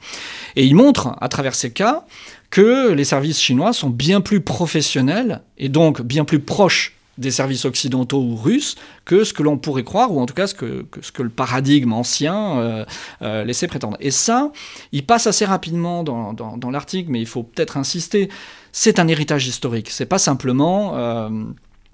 Et 0.56 0.66
il 0.66 0.76
montre, 0.76 1.16
à 1.20 1.28
travers 1.28 1.56
ces 1.56 1.72
cas, 1.72 2.06
que 2.50 2.92
les 2.92 3.04
services 3.04 3.40
chinois 3.40 3.74
sont 3.74 3.90
bien 3.90 4.22
plus 4.22 4.42
professionnels 4.42 5.42
et 5.58 5.70
donc 5.70 6.02
bien 6.02 6.26
plus 6.26 6.40
proches 6.40 6.98
des 7.18 7.32
services 7.32 7.66
occidentaux 7.66 8.20
ou 8.20 8.36
russes 8.36 8.76
que 9.06 9.24
ce 9.24 9.34
que 9.34 9.44
l'on 9.44 9.58
pourrait 9.58 9.84
croire, 9.84 10.14
ou 10.14 10.20
en 10.20 10.26
tout 10.26 10.34
cas 10.34 10.48
ce 10.48 10.54
que, 10.54 10.86
ce 11.02 11.12
que 11.12 11.24
le 11.24 11.30
paradigme 11.30 11.94
ancien 11.94 12.60
euh, 12.60 12.86
euh, 13.22 13.44
laissait 13.44 13.68
prétendre. 13.68 13.98
Et 14.00 14.12
ça, 14.12 14.52
il 14.92 15.06
passe 15.06 15.28
assez 15.28 15.46
rapidement 15.46 16.04
dans, 16.04 16.34
dans, 16.34 16.72
l'article, 16.72 17.10
mais 17.10 17.20
il 17.20 17.26
faut 17.26 17.44
peut-être 17.44 17.78
insister, 17.78 18.30
c'est 18.72 19.00
un 19.00 19.08
héritage 19.08 19.48
historique. 19.48 19.90
C'est 19.90 20.06
pas 20.06 20.20
simplement... 20.20 20.96
Euh, 20.96 21.30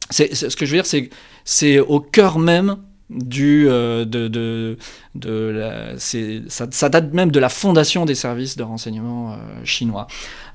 c'est, 0.10 0.36
ce 0.36 0.56
que 0.56 0.66
je 0.66 0.72
veux 0.72 0.78
dire, 0.78 0.86
c'est, 0.86 1.10
c'est 1.46 1.80
au 1.80 2.02
cœur 2.02 2.38
même 2.38 2.78
du, 3.14 3.66
de, 3.66 4.06
de, 4.06 4.78
de 5.16 5.32
la, 5.32 6.00
ça, 6.00 6.66
ça, 6.72 6.90
date 6.90 7.14
même 7.14 7.32
de 7.32 7.40
la 7.40 7.50
fondation 7.50 8.06
des 8.06 8.16
services 8.16 8.56
de 8.58 8.64
renseignement 8.64 9.38
chinois. 9.64 10.08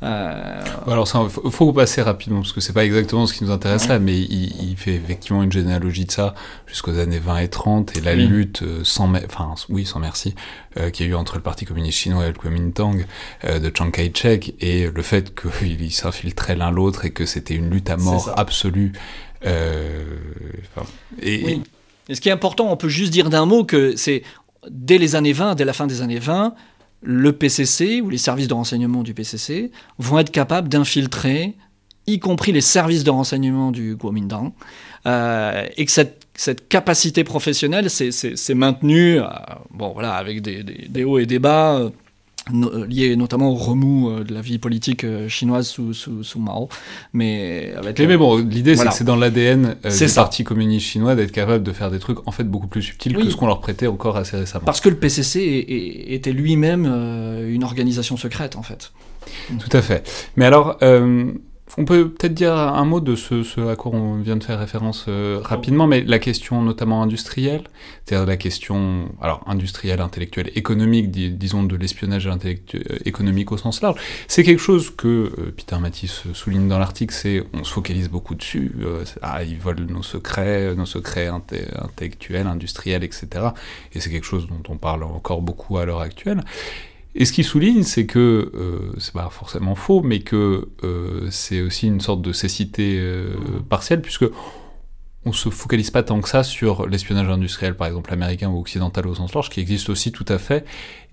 Euh, 0.02 0.62
Alors, 0.86 1.08
il 1.24 1.30
faut, 1.30 1.50
faut, 1.50 1.72
passer 1.72 2.02
rapidement, 2.02 2.40
parce 2.40 2.52
que 2.52 2.60
c'est 2.60 2.72
pas 2.72 2.84
exactement 2.84 3.26
ce 3.26 3.34
qui 3.34 3.42
nous 3.42 3.50
intéresse 3.50 3.88
là, 3.88 3.98
mais 3.98 4.16
il, 4.16 4.70
il, 4.70 4.76
fait 4.76 4.94
effectivement 4.94 5.42
une 5.42 5.50
généalogie 5.50 6.04
de 6.04 6.12
ça 6.12 6.34
jusqu'aux 6.66 6.96
années 6.98 7.18
20 7.18 7.38
et 7.38 7.48
30, 7.48 7.96
et 7.96 8.00
la 8.00 8.14
lutte 8.14 8.62
euh, 8.62 8.80
sans, 8.84 9.12
enfin, 9.12 9.54
oui, 9.68 9.84
sans 9.84 9.98
merci, 9.98 10.34
euh, 10.76 10.90
qu'il 10.90 11.06
y 11.06 11.08
a 11.08 11.12
eu 11.12 11.14
entre 11.14 11.36
le 11.36 11.42
Parti 11.42 11.64
communiste 11.64 11.98
chinois 11.98 12.24
et 12.24 12.28
le 12.28 12.34
Kuomintang 12.34 13.04
euh, 13.44 13.58
de 13.58 13.72
Chiang 13.74 13.90
Kai-shek, 13.90 14.54
et 14.60 14.88
le 14.88 15.02
fait 15.02 15.34
qu'ils 15.58 15.92
s'infiltraient 15.92 16.56
l'un 16.56 16.70
l'autre 16.70 17.04
et 17.04 17.10
que 17.10 17.26
c'était 17.26 17.54
une 17.54 17.70
lutte 17.70 17.90
à 17.90 17.96
mort 17.96 18.32
absolue. 18.36 18.92
Euh, 19.46 20.04
et, 21.22 21.44
oui. 21.44 21.52
et 21.52 21.62
ce 22.14 22.20
qui 22.20 22.28
est 22.28 22.32
important, 22.32 22.70
on 22.70 22.76
peut 22.76 22.88
juste 22.88 23.12
dire 23.12 23.30
d'un 23.30 23.46
mot 23.46 23.64
que 23.64 23.96
c'est 23.96 24.22
dès 24.70 24.98
les 24.98 25.16
années 25.16 25.32
20, 25.32 25.54
dès 25.54 25.64
la 25.64 25.72
fin 25.72 25.86
des 25.86 26.02
années 26.02 26.18
20, 26.18 26.54
le 27.02 27.32
PCC 27.32 28.00
ou 28.00 28.10
les 28.10 28.18
services 28.18 28.48
de 28.48 28.54
renseignement 28.54 29.02
du 29.02 29.14
PCC 29.14 29.70
vont 29.98 30.18
être 30.18 30.30
capables 30.30 30.68
d'infiltrer, 30.68 31.54
y 32.06 32.18
compris 32.18 32.52
les 32.52 32.60
services 32.60 33.04
de 33.04 33.10
renseignement 33.10 33.70
du 33.70 33.96
Kuomintang, 33.96 34.52
euh, 35.06 35.66
et 35.76 35.84
que 35.84 35.92
cette, 35.92 36.16
capacité 36.68 37.24
professionnelle 37.24 37.90
s'est 37.90 38.54
maintenue, 38.54 39.20
euh, 39.20 39.24
bon 39.70 39.92
voilà, 39.92 40.14
avec 40.14 40.40
des, 40.40 41.04
hauts 41.04 41.18
et 41.18 41.26
des 41.26 41.38
bas. 41.38 41.76
Euh, 41.76 41.90
lié 42.52 43.16
notamment 43.16 43.50
au 43.50 43.54
remous 43.54 44.11
euh, 44.11 44.24
de 44.24 44.32
la 44.32 44.40
vie 44.40 44.58
politique 44.58 45.04
euh, 45.04 45.28
chinoise 45.28 45.66
sous, 45.66 45.92
sous, 45.94 46.38
Mao. 46.38 46.68
Mais, 47.12 47.72
avec 47.76 47.98
mais 47.98 48.16
bon, 48.16 48.38
l'idée 48.38 48.76
c'est 48.76 48.87
que 48.87 48.94
c'est 48.94 49.04
dans 49.04 49.16
l'ADN 49.16 49.76
euh, 49.84 50.06
du 50.06 50.14
Parti 50.14 50.44
communiste 50.44 50.87
chinois 50.87 51.14
d'être 51.14 51.32
capable 51.32 51.64
de 51.64 51.72
faire 51.72 51.90
des 51.90 51.98
trucs 51.98 52.26
en 52.26 52.32
fait 52.32 52.44
beaucoup 52.44 52.66
plus 52.66 52.82
subtils 52.82 53.14
que 53.14 53.30
ce 53.30 53.37
qu'on 53.37 53.46
leur 53.46 53.61
prêtait 53.61 53.87
encore 53.87 54.16
assez 54.16 54.37
récemment. 54.37 54.64
Parce 54.64 54.80
que 54.80 54.88
le 54.88 54.96
PCC 54.96 55.64
était 56.08 56.32
lui-même 56.32 56.87
une 56.87 57.64
organisation 57.64 58.16
secrète 58.16 58.56
en 58.56 58.62
fait. 58.62 58.92
Tout 59.58 59.76
à 59.76 59.82
fait. 59.82 60.08
Mais 60.37 60.46
alors, 60.46 60.78
on 61.76 61.85
peut 61.85 62.11
peut-être 62.11 62.35
dire 62.35 62.57
un 62.57 62.85
mot 62.85 63.00
de 63.00 63.14
ce, 63.14 63.68
à 63.68 63.76
quoi 63.76 63.92
on 63.92 64.20
vient 64.20 64.37
de 64.37 64.44
faire 64.44 64.59
référence 64.59 65.07
euh, 65.09 65.40
rapidement, 65.42 65.87
mais 65.87 66.02
la 66.02 66.18
question 66.18 66.62
notamment 66.62 67.02
industrielle, 67.02 67.64
c'est-à-dire 68.04 68.26
la 68.26 68.37
question 68.37 69.09
alors 69.20 69.42
industrielle, 69.46 70.00
intellectuelle, 70.00 70.50
économique, 70.54 71.11
disons 71.11 71.64
de 71.64 71.76
l'espionnage 71.76 72.26
euh, 72.26 72.54
économique 73.04 73.52
au 73.52 73.57
sens 73.57 73.83
large, 73.83 74.00
c'est 74.28 74.42
quelque 74.42 74.61
chose 74.61 74.94
que 74.94 75.09
euh, 75.09 75.54
Peter 75.57 75.78
Matisse 75.78 76.22
souligne 76.33 76.68
dans 76.68 76.78
l'article, 76.78 77.14
c'est 77.14 77.44
on 77.52 77.64
se 77.64 77.72
focalise 77.72 78.09
beaucoup 78.09 78.35
dessus, 78.35 78.72
ah, 79.22 79.42
ils 79.42 79.59
volent 79.59 79.85
nos 79.88 80.02
secrets, 80.02 80.74
nos 80.74 80.87
secrets 80.87 81.26
intellectuels, 81.28 82.46
industriels, 82.46 83.04
etc. 83.04 83.28
Et 83.92 84.00
c'est 84.00 84.11
quelque 84.11 84.26
chose 84.26 84.46
dont 84.46 84.62
on 84.68 84.76
parle 84.76 85.02
encore 85.02 85.42
beaucoup 85.42 85.78
à 85.78 85.85
l'heure 85.85 86.00
actuelle. 86.00 86.42
Et 87.14 87.24
ce 87.24 87.32
qu'il 87.32 87.44
souligne, 87.44 87.82
c'est 87.82 88.06
que, 88.06 88.52
euh, 88.54 88.92
c'est 88.98 89.12
pas 89.12 89.28
forcément 89.30 89.74
faux, 89.74 90.02
mais 90.02 90.20
que 90.20 90.68
euh, 90.84 91.28
c'est 91.30 91.62
aussi 91.62 91.86
une 91.86 92.00
sorte 92.00 92.22
de 92.22 92.32
cécité 92.32 92.98
euh, 93.00 93.34
partielle, 93.68 94.02
puisque 94.02 94.26
on 95.24 95.32
se 95.32 95.48
focalise 95.48 95.90
pas 95.90 96.02
tant 96.02 96.20
que 96.20 96.28
ça 96.28 96.42
sur 96.44 96.86
l'espionnage 96.86 97.28
industriel, 97.28 97.76
par 97.76 97.86
exemple 97.86 98.12
américain 98.12 98.48
ou 98.48 98.60
occidental 98.60 99.06
au 99.06 99.14
sens 99.14 99.34
large, 99.34 99.50
qui 99.50 99.60
existe 99.60 99.88
aussi 99.88 100.12
tout 100.12 100.24
à 100.28 100.38
fait. 100.38 100.64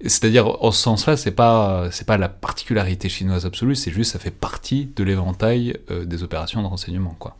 C'est-à-dire, 0.01 0.63
en 0.63 0.71
ce 0.71 0.81
sens-là, 0.81 1.17
c'est 1.17 1.31
pas, 1.31 1.89
c'est 1.91 2.05
pas 2.05 2.17
la 2.17 2.29
particularité 2.29 3.09
chinoise 3.09 3.45
absolue, 3.45 3.75
c'est 3.75 3.91
juste, 3.91 4.11
ça 4.11 4.19
fait 4.19 4.31
partie 4.31 4.89
de 4.95 5.03
l'éventail 5.03 5.77
des 6.05 6.23
opérations 6.23 6.61
de 6.61 6.67
renseignement, 6.67 7.15
quoi. 7.17 7.35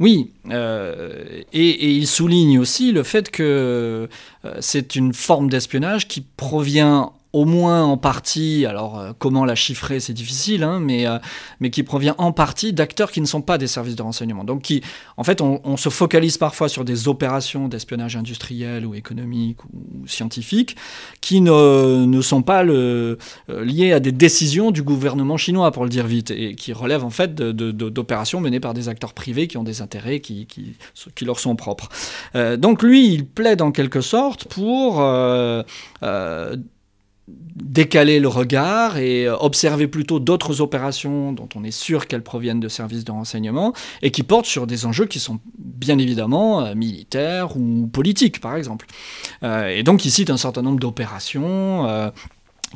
Oui, 0.00 0.30
euh, 0.50 1.42
et, 1.52 1.90
il 1.90 2.06
souligne 2.06 2.60
aussi 2.60 2.92
le 2.92 3.02
fait 3.02 3.32
que 3.32 4.08
c'est 4.60 4.94
une 4.94 5.12
forme 5.12 5.50
d'espionnage 5.50 6.06
qui 6.06 6.20
provient 6.20 7.12
au 7.32 7.44
moins 7.44 7.84
en 7.84 7.98
partie, 7.98 8.64
alors 8.64 8.98
euh, 8.98 9.12
comment 9.18 9.44
la 9.44 9.54
chiffrer, 9.54 10.00
c'est 10.00 10.14
difficile, 10.14 10.62
hein, 10.62 10.80
mais, 10.80 11.06
euh, 11.06 11.18
mais 11.60 11.70
qui 11.70 11.82
provient 11.82 12.14
en 12.16 12.32
partie 12.32 12.72
d'acteurs 12.72 13.10
qui 13.10 13.20
ne 13.20 13.26
sont 13.26 13.42
pas 13.42 13.58
des 13.58 13.66
services 13.66 13.96
de 13.96 14.02
renseignement. 14.02 14.44
Donc, 14.44 14.62
qui, 14.62 14.82
en 15.16 15.24
fait, 15.24 15.42
on, 15.42 15.76
se 15.76 15.90
focalise 15.90 16.38
parfois 16.38 16.68
sur 16.68 16.84
des 16.84 17.06
opérations 17.06 17.68
d'espionnage 17.68 18.16
industriel 18.16 18.84
ou 18.84 18.94
économique 18.94 19.62
ou 19.66 20.06
scientifique 20.06 20.76
qui 21.20 21.40
ne, 21.40 22.06
ne 22.06 22.20
sont 22.20 22.42
pas 22.42 22.64
euh, 22.64 23.16
liées 23.48 23.92
à 23.92 24.00
des 24.00 24.10
décisions 24.10 24.70
du 24.70 24.82
gouvernement 24.82 25.36
chinois, 25.36 25.70
pour 25.70 25.84
le 25.84 25.90
dire 25.90 26.06
vite, 26.06 26.30
et 26.30 26.54
qui 26.54 26.72
relèvent 26.72 27.04
en 27.04 27.10
fait 27.10 27.34
d'opérations 27.34 28.40
menées 28.40 28.60
par 28.60 28.74
des 28.74 28.88
acteurs 28.88 29.12
privés 29.12 29.46
qui 29.46 29.56
ont 29.56 29.62
des 29.62 29.82
intérêts 29.82 30.20
qui, 30.20 30.46
qui, 30.46 30.76
qui 31.14 31.24
leur 31.24 31.38
sont 31.38 31.54
propres. 31.54 31.90
donc, 32.56 32.82
lui, 32.82 33.12
il 33.12 33.26
plaide 33.26 33.62
en 33.62 33.70
quelque 33.70 34.00
sorte 34.00 34.46
pour 34.46 35.02
décaler 37.62 38.20
le 38.20 38.28
regard 38.28 38.98
et 38.98 39.26
euh, 39.26 39.36
observer 39.36 39.88
plutôt 39.88 40.20
d'autres 40.20 40.60
opérations 40.60 41.32
dont 41.32 41.48
on 41.54 41.64
est 41.64 41.70
sûr 41.70 42.06
qu'elles 42.06 42.22
proviennent 42.22 42.60
de 42.60 42.68
services 42.68 43.04
de 43.04 43.12
renseignement 43.12 43.72
et 44.02 44.10
qui 44.10 44.22
portent 44.22 44.46
sur 44.46 44.66
des 44.66 44.86
enjeux 44.86 45.06
qui 45.06 45.18
sont 45.18 45.40
bien 45.58 45.98
évidemment 45.98 46.64
euh, 46.64 46.74
militaires 46.74 47.56
ou 47.56 47.88
politiques 47.92 48.40
par 48.40 48.56
exemple. 48.56 48.86
Euh, 49.42 49.68
et 49.68 49.82
donc 49.82 50.04
il 50.04 50.10
cite 50.10 50.30
un 50.30 50.36
certain 50.36 50.62
nombre 50.62 50.78
d'opérations 50.78 51.86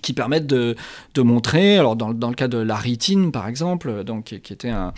qui 0.00 0.14
permettent 0.14 0.46
de, 0.46 0.74
de, 1.14 1.22
montrer, 1.22 1.76
alors 1.76 1.96
dans, 1.96 2.14
dans, 2.14 2.28
le 2.28 2.34
cas 2.34 2.48
de 2.48 2.56
la 2.56 2.76
Ritine 2.76 3.30
par 3.30 3.46
exemple, 3.46 4.04
donc, 4.04 4.24
qui 4.42 4.52
était 4.52 4.70
un, 4.70 4.92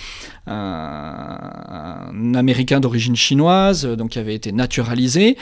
un, 0.47 2.35
Américain 2.35 2.79
d'origine 2.79 3.17
chinoise, 3.17 3.87
donc 3.87 4.11
qui 4.11 4.19
avait 4.19 4.35
été 4.35 4.53
naturalisé. 4.53 5.37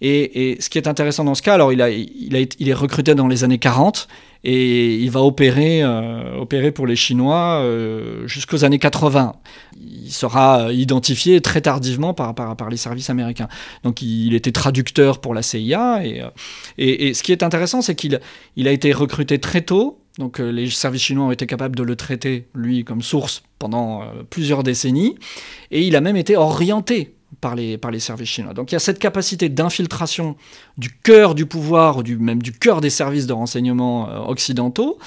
Et, 0.00 0.56
ce 0.60 0.70
qui 0.70 0.78
est 0.78 0.86
intéressant 0.86 1.24
dans 1.24 1.34
ce 1.34 1.42
cas, 1.42 1.54
alors 1.54 1.72
il, 1.72 1.80
est 1.80 2.72
recruté 2.72 3.14
dans 3.14 3.26
les 3.26 3.44
années 3.44 3.58
40 3.58 4.08
et 4.44 4.94
il 4.94 5.10
va 5.10 5.22
opérer, 5.22 5.82
euh, 5.82 6.70
pour 6.74 6.86
les 6.86 6.94
Chinois 6.94 7.60
euh, 7.62 8.26
jusqu'aux 8.28 8.64
années 8.64 8.78
80. 8.78 9.34
Il 9.80 10.12
sera 10.12 10.72
identifié 10.72 11.40
très 11.40 11.60
tardivement 11.60 12.14
par, 12.14 12.34
les 12.70 12.76
services 12.76 13.10
américains. 13.10 13.48
Donc 13.82 14.02
il, 14.02 14.34
était 14.34 14.52
traducteur 14.52 15.20
pour 15.20 15.34
la 15.34 15.42
CIA 15.42 16.02
et, 16.04 16.22
euh, 16.22 17.12
ce 17.12 17.22
qui 17.22 17.32
est 17.32 17.42
intéressant, 17.42 17.82
c'est 17.82 17.94
qu'il 17.94 18.20
il 18.56 18.68
a 18.68 18.72
été 18.72 18.92
recruté 18.92 19.38
très 19.38 19.62
tôt. 19.62 20.00
Donc 20.18 20.40
les 20.40 20.68
services 20.68 21.02
chinois 21.02 21.26
ont 21.26 21.30
été 21.30 21.46
capables 21.46 21.76
de 21.76 21.84
le 21.84 21.94
traiter, 21.94 22.48
lui, 22.54 22.84
comme 22.84 23.02
source 23.02 23.42
pendant 23.60 24.02
plusieurs 24.30 24.64
décennies. 24.64 25.14
Et 25.70 25.82
il 25.82 25.94
a 25.94 26.00
même 26.00 26.16
été 26.16 26.36
orienté 26.36 27.14
par 27.40 27.54
les, 27.54 27.78
par 27.78 27.92
services 28.00 28.28
chinois. 28.28 28.54
Donc 28.54 28.72
il 28.72 28.74
y 28.74 28.76
a 28.76 28.80
cette 28.80 28.98
capacité 28.98 29.48
d'infiltration 29.48 30.36
du 30.76 30.90
cœur 30.90 31.34
du 31.34 31.46
pouvoir, 31.46 32.02
du, 32.02 32.16
même 32.16 32.42
du 32.42 32.52
cœur 32.52 32.80
des 32.80 32.90
services 32.90 33.26
de 33.26 33.32
renseignement 33.32 34.08
euh, 34.08 34.18
occidentaux, 34.20 34.98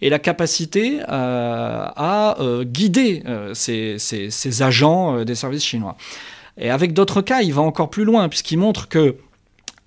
et 0.00 0.10
la 0.10 0.18
capacité 0.18 1.00
euh, 1.00 1.04
à 1.08 2.36
euh, 2.40 2.64
guider 2.64 3.22
ces, 3.54 4.62
agents 4.62 5.24
des 5.24 5.34
services 5.34 5.64
chinois. 5.64 5.96
Et 6.58 6.70
avec 6.70 6.92
d'autres 6.92 7.22
cas, 7.22 7.40
il 7.40 7.54
va 7.54 7.62
encore 7.62 7.90
plus 7.90 8.04
loin, 8.04 8.28
puisqu'il 8.28 8.58
montre 8.58 8.88
que 8.88 9.16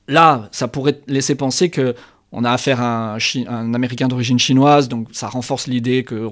là, 0.08 0.50
ça 0.52 0.68
pourrait 0.68 1.00
laisser 1.08 1.36
penser 1.36 1.70
que 1.70 1.96
on 2.34 2.43
a 2.43 2.52
affaire 2.52 2.82
à 2.82 3.15
un, 3.48 3.74
Américain 3.76 4.08
d'origine 4.08 4.39
chinoise, 4.39 4.89
donc 4.89 5.08
ça 5.12 5.28
renforce 5.30 5.67
l'idée 5.67 6.04
que, 6.04 6.28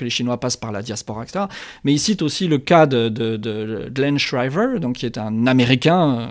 les 0.00 0.10
Chinois 0.10 0.40
passent 0.40 0.56
par 0.56 0.72
la 0.72 0.82
diaspora, 0.82 1.22
etc. 1.22 1.44
Mais 1.84 1.92
il 1.92 1.98
cite 1.98 2.22
aussi 2.22 2.48
le 2.48 2.58
cas 2.58 2.86
de, 2.86 3.88
Glenn 3.92 4.18
Shriver, 4.18 4.80
donc, 4.80 4.96
qui 4.96 5.06
est 5.06 5.18
un 5.18 5.46
Américain 5.46 6.18
euh, 6.18 6.26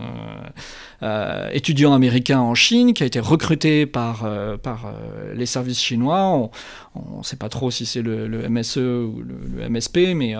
étudiant 1.52 1.94
américain 1.94 2.40
en 2.40 2.56
Chine 2.56 2.94
qui 2.94 3.04
a 3.04 3.06
été 3.06 3.20
recruté 3.20 3.86
par, 3.86 4.24
euh, 4.26 4.58
par 4.58 4.86
euh, 4.86 5.34
les 5.34 5.46
services 5.46 5.82
chinois. 5.82 6.50
On 6.96 7.18
ne 7.20 7.24
sait 7.24 7.36
pas 7.36 7.50
trop 7.50 7.72
si 7.72 7.86
c'est 7.86 8.02
le, 8.02 8.28
MSE 8.50 8.78
ou 8.78 9.24
le, 9.24 9.70
MSP, 9.70 10.14
mais 10.16 10.36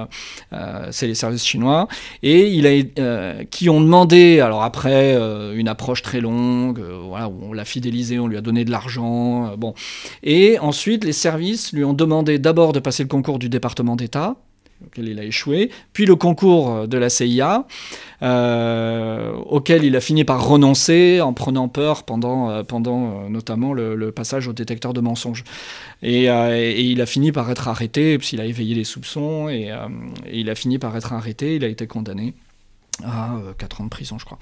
c'est 0.92 1.08
les 1.08 1.16
services 1.16 1.46
chinois. 1.46 1.88
Et 2.22 2.50
il 2.50 2.68
a, 2.68 3.44
qui 3.46 3.70
ont 3.70 3.82
demandé, 3.82 4.40
alors 4.40 4.64
après 4.64 5.16
une 5.56 5.68
approche 5.68 6.04
très 6.04 6.22
longue, 6.22 6.80
voilà, 6.80 7.28
on 7.28 7.54
l'a 7.54 7.66
fidélisé, 7.66 8.20
on 8.20 8.28
lui 8.28 8.38
a 8.38 8.42
donné 8.42 8.66
de 8.66 8.72
l'argent. 8.72 9.58
bon. 9.58 9.74
Et 10.22 10.60
ensuite, 10.60 11.04
les 11.04 11.14
services 11.14 11.74
lui 11.74 11.84
ont 11.84 11.94
demandé 11.94 12.38
d'abord 12.38 12.72
de 12.72 12.80
passer 12.80 13.02
le 13.02 13.10
concours 13.10 13.40
du 13.40 13.50
département 13.50 13.96
d'État 13.96 14.36
auquel 14.86 15.08
il 15.08 15.20
a 15.20 15.24
échoué, 15.24 15.70
puis 15.94 16.06
le 16.06 16.16
concours 16.16 16.88
de 16.88 16.98
la 16.98 17.10
CIA, 17.10 17.66
euh, 18.24 19.34
auquel 19.34 19.84
il 19.84 19.98
a 19.98 20.00
fini 20.00 20.24
par 20.24 20.48
renoncer 20.48 21.20
en 21.20 21.34
prenant 21.34 21.68
peur 21.68 22.04
pendant, 22.04 22.50
euh, 22.50 22.64
pendant 22.64 23.26
euh, 23.26 23.30
notamment 23.30 23.74
le, 23.74 24.12
passage 24.12 24.48
au 24.48 24.54
détecteur 24.54 24.94
de 24.94 25.02
mensonges. 25.02 25.44
Et, 26.02 26.26
il 26.26 27.02
a 27.02 27.06
fini 27.06 27.32
par 27.32 27.50
être 27.50 27.68
arrêté, 27.68 28.18
puisqu'il 28.18 28.40
a 28.40 28.46
éveillé 28.46 28.76
les 28.76 28.84
soupçons, 28.84 29.50
et, 29.50 29.72
il 30.32 30.50
a 30.50 30.56
fini 30.56 30.78
par 30.78 30.96
être 30.96 31.14
arrêté, 31.14 31.56
il 31.56 31.64
a 31.64 31.68
été 31.68 31.88
condamné 31.88 32.34
à 33.04 33.32
4 33.58 33.82
ans 33.82 33.84
de 33.86 33.90
prison, 33.90 34.18
je 34.20 34.26
crois. 34.26 34.38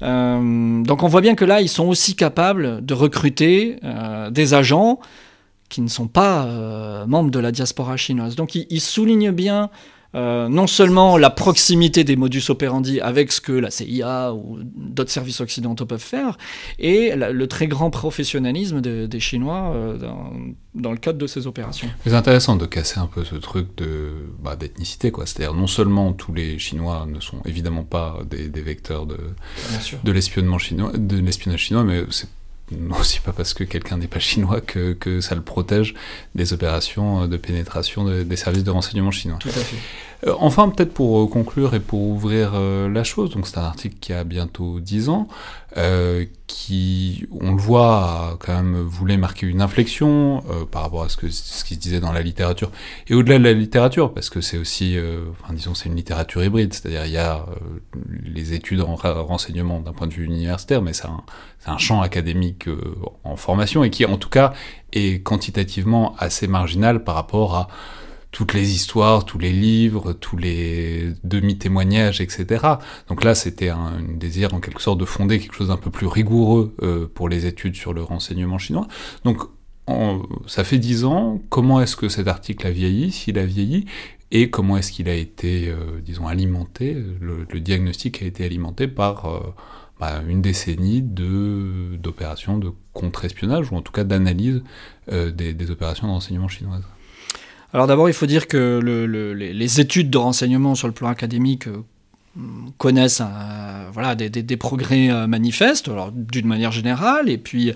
donc 0.00 1.02
on 1.02 1.08
voit 1.08 1.20
bien 1.20 1.34
que 1.34 1.44
là, 1.44 1.60
ils 1.60 1.68
sont 1.68 1.86
aussi 1.86 2.14
capables 2.14 2.84
de 2.84 2.94
recruter 2.94 3.76
des 4.30 4.54
agents 4.54 5.00
qui 5.68 5.80
ne 5.80 5.88
sont 5.88 6.08
pas 6.08 6.44
euh, 6.44 7.06
membres 7.06 7.30
de 7.30 7.38
la 7.38 7.52
diaspora 7.52 7.96
chinoise. 7.96 8.36
Donc 8.36 8.54
il, 8.54 8.80
souligne 8.80 9.30
bien 9.30 9.70
euh, 10.14 10.48
non 10.48 10.66
seulement 10.66 11.18
la 11.18 11.28
proximité 11.28 12.02
des 12.02 12.16
modus 12.16 12.44
operandi 12.48 12.98
avec 13.00 13.30
ce 13.30 13.42
que 13.42 13.52
la 13.52 13.70
CIA 13.70 14.32
ou 14.32 14.58
d'autres 14.62 15.10
services 15.10 15.42
occidentaux 15.42 15.84
peuvent 15.84 16.00
faire, 16.00 16.38
et 16.78 17.14
le 17.14 17.46
très 17.46 17.66
grand 17.66 17.90
professionnalisme 17.90 18.80
des 18.80 19.20
Chinois 19.20 19.72
euh, 19.74 19.98
dans, 20.74 20.92
le 20.92 20.96
cadre 20.96 21.18
de 21.18 21.26
ces 21.26 21.46
opérations. 21.46 21.88
C'est 22.04 22.14
intéressant 22.14 22.56
de 22.56 22.64
casser 22.64 22.98
un 22.98 23.06
peu 23.06 23.22
ce 23.24 23.34
truc 23.34 23.76
de 23.76 24.12
bah, 24.42 24.56
d'ethnicité, 24.56 25.10
quoi. 25.10 25.26
C'est-à-dire 25.26 25.52
non 25.52 25.66
seulement 25.66 26.14
tous 26.14 26.32
les 26.32 26.58
Chinois 26.58 27.06
ne 27.06 27.20
sont 27.20 27.42
évidemment 27.44 27.84
pas 27.84 28.20
des, 28.30 28.48
vecteurs 28.62 29.04
de, 29.04 29.18
de 30.04 30.12
l'espionnage 30.12 30.62
chinois, 30.62 30.92
de 30.94 31.18
l'espionnage 31.18 31.60
chinois, 31.60 31.84
mais 31.84 32.04
c'est 32.10 32.28
aussi 32.98 33.20
pas 33.24 33.32
parce 33.32 33.54
que 33.54 33.64
quelqu'un 33.64 33.98
n'est 33.98 34.08
pas 34.08 34.18
chinois 34.18 34.60
que, 34.60 34.92
que, 34.92 35.20
ça 35.20 35.34
le 35.34 35.42
protège 35.42 35.94
des 36.34 36.52
opérations 36.52 37.26
de 37.26 37.36
pénétration 37.36 38.04
des 38.04 38.36
services 38.36 38.64
de 38.64 38.70
renseignement 38.70 39.10
chinois. 39.10 39.38
Tout 39.40 39.48
à 39.48 39.52
fait. 39.52 39.76
Euh, 40.26 40.34
enfin, 40.38 40.68
peut-être 40.68 40.92
pour 40.92 41.22
euh, 41.22 41.26
conclure 41.26 41.74
et 41.74 41.80
pour 41.80 42.00
ouvrir 42.00 42.52
euh, 42.54 42.88
la 42.88 43.04
chose, 43.04 43.30
donc 43.30 43.46
c'est 43.46 43.58
un 43.58 43.62
article 43.64 43.96
qui 44.00 44.12
a 44.12 44.24
bientôt 44.24 44.80
10 44.80 45.08
ans, 45.10 45.28
qui, 46.46 47.26
on 47.40 47.52
le 47.52 47.60
voit, 47.60 48.36
quand 48.40 48.54
même 48.54 48.80
voulu 48.80 49.16
marquer 49.16 49.46
une 49.46 49.60
inflexion 49.60 50.42
par 50.70 50.82
rapport 50.82 51.02
à 51.02 51.08
ce, 51.08 51.16
que, 51.16 51.28
ce 51.28 51.62
qui 51.64 51.74
se 51.74 51.80
disait 51.80 52.00
dans 52.00 52.12
la 52.12 52.22
littérature, 52.22 52.70
et 53.06 53.14
au-delà 53.14 53.38
de 53.38 53.44
la 53.44 53.52
littérature, 53.52 54.12
parce 54.12 54.30
que 54.30 54.40
c'est 54.40 54.58
aussi, 54.58 54.96
enfin 55.30 55.52
disons, 55.52 55.74
c'est 55.74 55.88
une 55.88 55.96
littérature 55.96 56.42
hybride, 56.42 56.72
c'est-à-dire 56.72 57.06
il 57.06 57.12
y 57.12 57.18
a 57.18 57.44
les 58.24 58.54
études 58.54 58.80
en 58.80 58.94
renseignement 58.96 59.80
d'un 59.80 59.92
point 59.92 60.06
de 60.06 60.14
vue 60.14 60.24
universitaire, 60.24 60.82
mais 60.82 60.92
c'est 60.92 61.06
un, 61.06 61.22
un, 61.66 61.78
champ 61.78 62.00
académique 62.00 62.68
en 63.24 63.36
formation, 63.36 63.84
et 63.84 63.90
qui 63.90 64.04
en 64.04 64.16
tout 64.16 64.30
cas 64.30 64.54
est 64.92 65.22
quantitativement 65.22 66.16
assez 66.18 66.46
marginal 66.48 67.04
par 67.04 67.14
rapport 67.14 67.54
à 67.54 67.68
toutes 68.30 68.52
les 68.54 68.72
histoires, 68.72 69.24
tous 69.24 69.38
les 69.38 69.52
livres, 69.52 70.12
tous 70.12 70.36
les 70.36 71.14
demi-témoignages, 71.24 72.20
etc. 72.20 72.64
Donc 73.08 73.24
là, 73.24 73.34
c'était 73.34 73.70
un, 73.70 74.00
désir 74.02 74.54
en 74.54 74.60
quelque 74.60 74.82
sorte 74.82 74.98
de 74.98 75.04
fonder 75.04 75.38
quelque 75.38 75.54
chose 75.54 75.68
d'un 75.68 75.76
peu 75.76 75.90
plus 75.90 76.06
rigoureux 76.06 76.74
euh, 76.82 77.10
pour 77.12 77.28
les 77.28 77.46
études 77.46 77.76
sur 77.76 77.94
le 77.94 78.02
renseignement 78.02 78.58
chinois. 78.58 78.86
Donc 79.24 79.38
ça 80.46 80.64
fait 80.64 80.78
dix 80.78 81.04
ans, 81.04 81.40
comment 81.48 81.80
est-ce 81.80 81.96
que 81.96 82.10
cet 82.10 82.28
article 82.28 82.66
a 82.66 82.70
vieilli, 82.70 83.10
s'il 83.10 83.38
a 83.38 83.46
vieilli, 83.46 83.86
et 84.30 84.50
comment 84.50 84.76
est-ce 84.76 84.92
qu'il 84.92 85.08
a 85.08 85.14
été, 85.14 85.72
disons, 86.04 86.26
alimenté, 86.26 86.94
le, 87.22 87.46
diagnostic 87.58 88.20
a 88.20 88.26
été 88.26 88.44
alimenté 88.44 88.86
par 88.86 89.54
bah, 89.98 90.20
une 90.28 90.42
décennie 90.42 91.00
d'opérations 91.00 92.58
de, 92.58 92.70
contre-espionnage, 92.92 93.72
ou 93.72 93.76
en 93.76 93.80
tout 93.80 93.92
cas 93.92 94.04
d'analyse 94.04 94.62
des, 95.10 95.54
des 95.54 95.70
opérations 95.70 96.06
de 96.06 96.12
renseignement 96.12 96.48
chinoises. 96.48 96.84
Alors 97.74 97.86
d'abord, 97.86 98.08
il 98.08 98.14
faut 98.14 98.26
dire 98.26 98.48
que 98.48 98.80
les, 98.82 99.80
études 99.80 100.10
de 100.10 100.18
renseignement 100.18 100.74
sur 100.74 100.88
le 100.88 100.94
plan 100.94 101.08
académique 101.08 101.68
euh, 101.68 101.82
connaissent 102.78 103.22
voilà, 103.92 104.14
des, 104.14 104.56
progrès 104.56 105.10
euh, 105.10 105.26
manifestes, 105.26 105.90
d'une 106.14 106.46
manière 106.46 106.72
générale, 106.72 107.28
et 107.28 107.36
puis, 107.36 107.74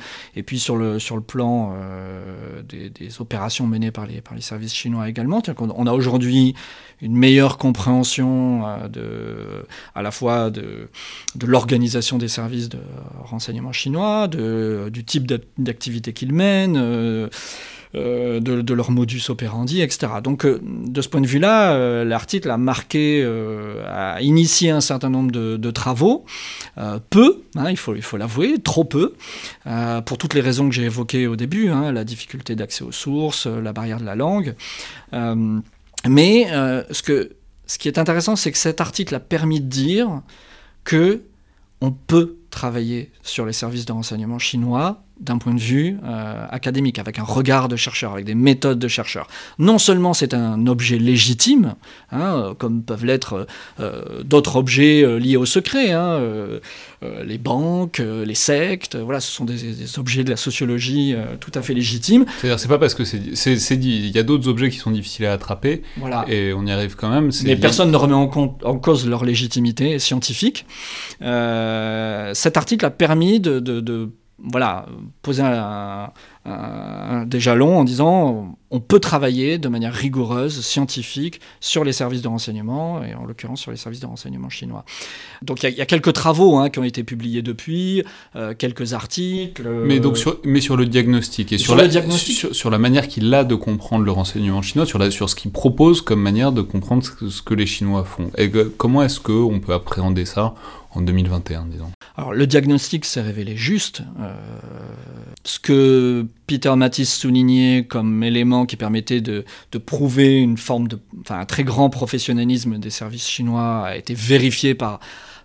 sur, 0.56 0.76
le, 0.76 0.94
le 0.96 1.20
plan 1.20 1.74
euh, 1.76 2.62
des, 2.62 3.20
opérations 3.20 3.66
menées 3.66 3.90
par 3.90 4.06
les, 4.06 4.22
services 4.40 4.72
chinois 4.72 5.10
également. 5.10 5.42
On, 5.58 5.86
a 5.86 5.92
aujourd'hui 5.92 6.54
une 7.02 7.14
meilleure 7.14 7.58
compréhension 7.58 8.62
de, 8.88 9.66
à 9.94 10.00
la 10.00 10.10
fois 10.10 10.50
de, 10.50 10.88
l'organisation 11.44 12.16
des 12.16 12.28
services 12.28 12.70
de 12.70 12.78
renseignement 13.24 13.72
chinois, 13.72 14.26
du 14.26 15.04
type 15.04 15.30
d'activité 15.58 16.14
qu'ils 16.14 16.32
mènent. 16.32 17.28
Euh, 17.94 18.40
de, 18.40 18.72
leur 18.72 18.90
modus 18.90 19.28
operandi, 19.28 19.82
etc. 19.82 20.10
Donc, 20.24 20.46
euh, 20.46 20.58
de 20.62 21.02
ce 21.02 21.10
point 21.10 21.20
de 21.20 21.26
vue-là, 21.26 21.74
euh, 21.74 22.04
l'article 22.04 22.50
a 22.50 22.56
marqué, 22.56 23.22
a 23.86 24.22
initié 24.22 24.70
un 24.70 24.80
certain 24.80 25.10
nombre 25.10 25.30
de, 25.30 25.70
travaux, 25.70 26.24
peu, 27.10 27.42
hein, 27.54 27.70
il 27.70 27.76
faut 27.76 28.16
l'avouer, 28.16 28.58
trop 28.58 28.84
peu, 28.84 29.14
pour 30.06 30.16
toutes 30.16 30.32
les 30.32 30.40
raisons 30.40 30.68
que 30.70 30.74
j'ai 30.74 30.84
évoquées 30.84 31.26
au 31.26 31.36
début, 31.36 31.68
hein, 31.68 31.92
la 31.92 32.04
difficulté 32.04 32.54
d'accès 32.54 32.82
aux 32.82 32.92
sources, 32.92 33.46
la 33.46 33.74
barrière 33.74 34.00
de 34.00 34.06
la 34.06 34.14
langue. 34.14 34.54
mais 36.08 36.46
ce 36.90 37.78
qui 37.78 37.88
est 37.88 37.98
intéressant, 37.98 38.36
c'est 38.36 38.52
que 38.52 38.58
cet 38.58 38.80
article 38.80 39.14
a 39.14 39.20
permis 39.20 39.60
de 39.60 39.68
dire 39.68 40.22
que 40.84 41.22
on 41.82 41.90
peut 41.90 42.36
travailler 42.50 43.10
sur 43.22 43.44
les 43.44 43.52
services 43.52 43.84
de 43.84 43.92
renseignement 43.92 44.38
chinois 44.38 45.02
d'un 45.22 45.38
point 45.38 45.54
de 45.54 45.60
vue 45.60 45.96
euh, 46.04 46.46
académique, 46.50 46.98
avec 46.98 47.18
un 47.18 47.22
regard 47.22 47.68
de 47.68 47.76
chercheur, 47.76 48.12
avec 48.12 48.24
des 48.24 48.34
méthodes 48.34 48.78
de 48.78 48.88
chercheur. 48.88 49.28
Non 49.58 49.78
seulement 49.78 50.14
c'est 50.14 50.34
un 50.34 50.66
objet 50.66 50.98
légitime, 50.98 51.74
hein, 52.10 52.20
euh, 52.20 52.54
comme 52.54 52.82
peuvent 52.82 53.04
l'être 53.04 53.46
euh, 53.78 54.22
d'autres 54.24 54.56
objets 54.56 55.18
liés 55.18 55.36
au 55.36 55.46
secret, 55.46 55.92
hein, 55.92 56.20
les 57.24 57.38
banques, 57.38 57.98
les 57.98 58.34
sectes, 58.34 58.96
voilà, 58.96 59.20
ce 59.20 59.30
sont 59.30 59.44
des, 59.44 59.98
objets 59.98 60.24
de 60.24 60.30
la 60.30 60.36
sociologie 60.36 61.14
tout 61.40 61.50
à 61.54 61.62
fait 61.62 61.74
légitimes. 61.74 62.24
C'est-à-dire, 62.38 62.58
c'est 62.58 62.68
pas 62.68 62.78
parce 62.78 62.94
que 62.94 63.04
c'est 63.04 63.76
dit, 63.76 64.02
il 64.04 64.10
y 64.10 64.18
a 64.18 64.22
d'autres 64.22 64.48
objets 64.48 64.70
qui 64.70 64.78
sont 64.78 64.90
difficiles 64.90 65.26
à 65.26 65.32
attraper, 65.32 65.82
voilà. 65.96 66.24
et 66.28 66.52
on 66.52 66.64
y 66.66 66.72
arrive 66.72 66.96
quand 66.96 67.10
même. 67.10 67.30
Mais 67.44 67.56
personne 67.56 67.90
ne 67.90 67.96
remet 67.96 68.14
en, 68.14 68.28
compte, 68.28 68.64
en 68.64 68.76
cause 68.78 69.06
leur 69.06 69.24
légitimité 69.24 69.98
scientifique. 69.98 70.66
cet 71.20 72.56
article 72.56 72.84
a 72.84 72.90
permis 72.90 73.40
de, 73.40 73.60
de 73.60 74.10
voilà, 74.42 74.86
poser 75.22 75.42
un, 75.42 76.10
un, 76.44 77.24
des 77.26 77.40
jalons 77.40 77.78
en 77.78 77.84
disant 77.84 78.56
on 78.72 78.80
peut 78.80 79.00
travailler 79.00 79.58
de 79.58 79.68
manière 79.68 79.92
rigoureuse, 79.92 80.60
scientifique, 80.62 81.40
sur 81.60 81.84
les 81.84 81.92
services 81.92 82.22
de 82.22 82.28
renseignement, 82.28 83.04
et 83.04 83.14
en 83.14 83.26
l'occurrence 83.26 83.60
sur 83.60 83.70
les 83.70 83.76
services 83.76 84.00
de 84.00 84.06
renseignement 84.06 84.48
chinois. 84.48 84.84
Donc 85.42 85.62
il 85.62 85.70
y, 85.70 85.80
a 85.82 85.86
quelques 85.86 86.14
travaux 86.14 86.56
hein, 86.56 86.70
qui 86.70 86.78
ont 86.78 86.84
été 86.84 87.04
publiés 87.04 87.42
depuis, 87.42 88.02
euh, 88.34 88.54
quelques 88.56 88.94
articles. 88.94 89.68
Mais, 89.68 90.00
donc 90.00 90.16
sur, 90.16 90.38
mais 90.42 90.62
sur 90.62 90.76
le 90.76 90.86
diagnostic, 90.86 91.52
et 91.52 91.58
sur, 91.58 91.76
la, 91.76 91.88
sur, 91.90 92.70
la 92.70 92.78
manière 92.78 93.08
qu'il 93.08 93.32
a 93.34 93.44
de 93.44 93.54
comprendre 93.54 94.04
le 94.04 94.10
renseignement 94.10 94.62
chinois, 94.62 94.86
sur, 94.86 94.98
la, 94.98 95.10
sur 95.10 95.28
ce 95.28 95.36
qu'il 95.36 95.50
propose 95.50 96.00
comme 96.00 96.22
manière 96.22 96.50
de 96.50 96.62
comprendre 96.62 97.04
ce, 97.04 97.42
que 97.42 97.54
les 97.54 97.66
Chinois 97.66 98.04
font. 98.04 98.30
Et 98.38 98.50
comment 98.78 99.02
est-ce 99.02 99.20
qu'on 99.20 99.60
peut 99.60 99.74
appréhender 99.74 100.24
ça 100.24 100.54
en 100.94 101.00
2021, 101.00 101.66
disons 101.66 101.90
Alors 102.16 102.32
le 102.32 102.46
diagnostic 102.46 103.04
s'est 103.04 103.20
révélé 103.20 103.56
juste. 103.56 104.02
Euh, 104.20 104.34
ce 105.44 105.58
que 105.58 106.26
Peter 106.46 106.74
Matisse 106.76 107.14
soulignait 107.14 107.86
comme 107.88 108.22
élément 108.22 108.66
qui 108.66 108.76
permettait 108.76 109.20
de, 109.20 109.44
prouver 109.84 110.38
une 110.38 110.58
forme 110.58 110.88
de, 110.88 110.98
enfin, 111.20 111.40
un 111.40 111.46
très 111.46 111.64
grand 111.64 111.90
professionnalisme 111.90 112.78
des 112.78 112.90
services 112.90 113.26
chinois 113.26 113.86
a 113.86 113.96
été 113.96 114.14
vérifié 114.14 114.74
par, 114.74 115.00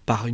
par, 0.05 0.25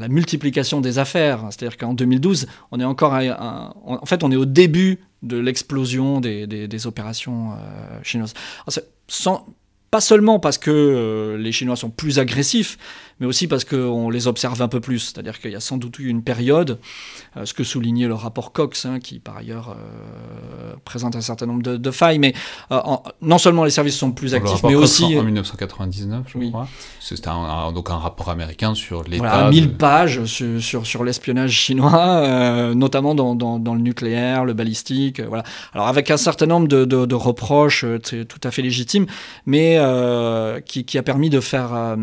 la 0.00 0.08
multiplication 0.08 0.80
des 0.80 0.98
affaires. 0.98 1.44
C'est-à-dire 1.50 1.76
qu'en 1.76 1.94
2012, 1.94 2.46
on 2.70 2.80
est 2.80 2.84
encore, 2.84 3.14
en 3.14 4.06
fait, 4.06 4.22
on 4.22 4.30
est 4.30 4.36
au 4.36 4.46
début 4.46 5.00
de 5.22 5.38
l'explosion 5.38 6.20
des, 6.20 6.46
des, 6.46 6.86
opérations 6.86 7.52
euh, 7.52 8.00
chinoises. 8.02 8.34
sans, 9.08 9.46
pas 9.92 10.00
seulement 10.00 10.40
parce 10.40 10.56
que 10.56 10.70
euh, 10.70 11.36
les 11.36 11.52
Chinois 11.52 11.76
sont 11.76 11.90
plus 11.90 12.18
agressifs, 12.18 12.78
mais 13.22 13.28
aussi 13.28 13.46
parce 13.46 13.64
qu'on 13.64 14.10
les 14.10 14.26
observe 14.26 14.60
un 14.62 14.66
peu 14.66 14.80
plus. 14.80 14.98
C'est-à-dire 14.98 15.38
qu'il 15.38 15.52
y 15.52 15.54
a 15.54 15.60
sans 15.60 15.76
doute 15.76 16.00
eu 16.00 16.08
une 16.08 16.24
période, 16.24 16.80
euh, 17.36 17.44
ce 17.44 17.54
que 17.54 17.62
soulignait 17.62 18.08
le 18.08 18.14
rapport 18.14 18.50
Cox, 18.50 18.84
hein, 18.84 18.98
qui 18.98 19.20
par 19.20 19.36
ailleurs 19.36 19.76
euh, 19.78 20.74
présente 20.84 21.14
un 21.14 21.20
certain 21.20 21.46
nombre 21.46 21.62
de, 21.62 21.90
failles, 21.92 22.18
mais 22.18 22.34
euh, 22.72 22.80
non 23.20 23.38
seulement 23.38 23.62
les 23.62 23.70
services 23.70 23.96
sont 23.96 24.10
plus 24.10 24.34
actifs, 24.34 24.64
mais 24.64 24.74
aussi... 24.74 25.16
En 25.16 25.22
1999, 25.22 26.24
je 26.26 26.48
crois. 26.48 26.66
C'était 26.98 27.30
donc 27.72 27.90
un 27.90 27.96
rapport 27.96 28.28
américain 28.28 28.74
sur 28.74 29.04
l'État... 29.04 29.18
Voilà, 29.18 29.50
1000 29.50 29.74
pages 29.74 30.24
sur, 30.24 30.84
sur, 30.84 31.04
l'espionnage 31.04 31.52
chinois, 31.52 32.74
notamment 32.74 33.14
dans, 33.14 33.36
dans, 33.36 33.74
le 33.74 33.80
nucléaire, 33.80 34.44
le 34.44 34.52
balistique, 34.52 35.20
voilà. 35.20 35.44
Alors 35.74 35.86
avec 35.86 36.10
un 36.10 36.16
certain 36.16 36.46
nombre 36.46 36.66
de, 36.66 36.84
de, 36.84 37.14
reproches 37.14 37.84
tout 38.02 38.40
à 38.42 38.50
fait 38.50 38.62
légitimes, 38.62 39.06
mais 39.46 39.78
qui, 40.66 40.84
qui, 40.84 40.98
a 40.98 41.04
permis 41.04 41.30
de 41.30 41.38
faire... 41.38 41.96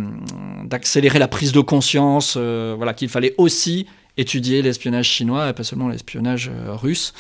d'accélérer 0.64 1.09
la 1.18 1.28
prise 1.28 1.52
de 1.52 1.62
conscience, 1.62 2.36
euh, 2.38 2.76
voilà, 2.78 2.94
qu'il 2.94 3.10
fallait 3.10 3.34
aussi 3.38 3.88
étudier 4.18 4.62
l'espionnage 4.62 5.08
chinois 5.08 5.50
et 5.50 5.54
pas 5.54 5.64
seulement 5.64 5.88
l'espionnage 5.88 6.52
euh, 6.54 6.76
russe. 6.76 7.14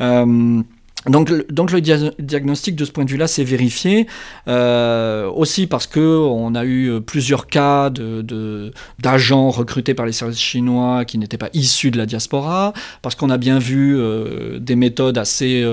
Euh, 0.00 0.62
donc, 1.06 1.30
le 1.30 1.80
diagnostic 1.80 2.76
de 2.76 2.84
ce 2.84 2.92
point 2.92 3.06
de 3.06 3.10
vue-là 3.10 3.26
s'est 3.26 3.42
vérifié 3.42 4.06
aussi 4.46 5.66
parce 5.66 5.86
que 5.86 5.98
on 5.98 6.54
a 6.54 6.66
eu 6.66 7.00
plusieurs 7.00 7.46
cas 7.46 7.88
de, 7.88 8.70
d'agents 8.98 9.48
recrutés 9.48 9.94
par 9.94 10.04
les 10.04 10.12
services 10.12 10.42
chinois 10.42 11.06
qui 11.06 11.16
n'étaient 11.16 11.38
pas 11.38 11.48
issus 11.54 11.90
de 11.90 11.96
la 11.96 12.04
diaspora, 12.04 12.74
parce 13.00 13.14
qu'on 13.14 13.30
a 13.30 13.38
bien 13.38 13.58
vu 13.58 13.98
des 14.60 14.76
méthodes 14.76 15.16
assez 15.16 15.66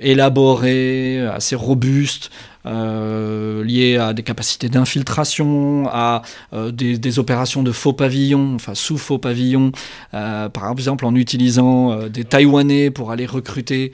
élaborées, 0.00 1.20
assez 1.26 1.54
robustes 1.54 2.30
euh, 2.66 3.62
liées 3.62 3.96
à 3.96 4.12
des 4.12 4.22
capacités 4.22 4.68
d'infiltration, 4.68 5.88
à 5.88 6.22
euh, 6.52 6.72
des, 6.72 7.18
opérations 7.18 7.62
de 7.62 7.70
faux 7.70 7.92
pavillons, 7.92 8.54
enfin 8.56 8.74
sous 8.74 8.98
faux 8.98 9.18
pavillons, 9.18 9.70
euh, 10.14 10.48
par 10.48 10.70
exemple 10.72 11.06
en 11.06 11.14
utilisant 11.14 12.08
des 12.08 12.24
Taïwanais 12.24 12.90
pour 12.90 13.12
aller 13.12 13.24
recruter 13.24 13.92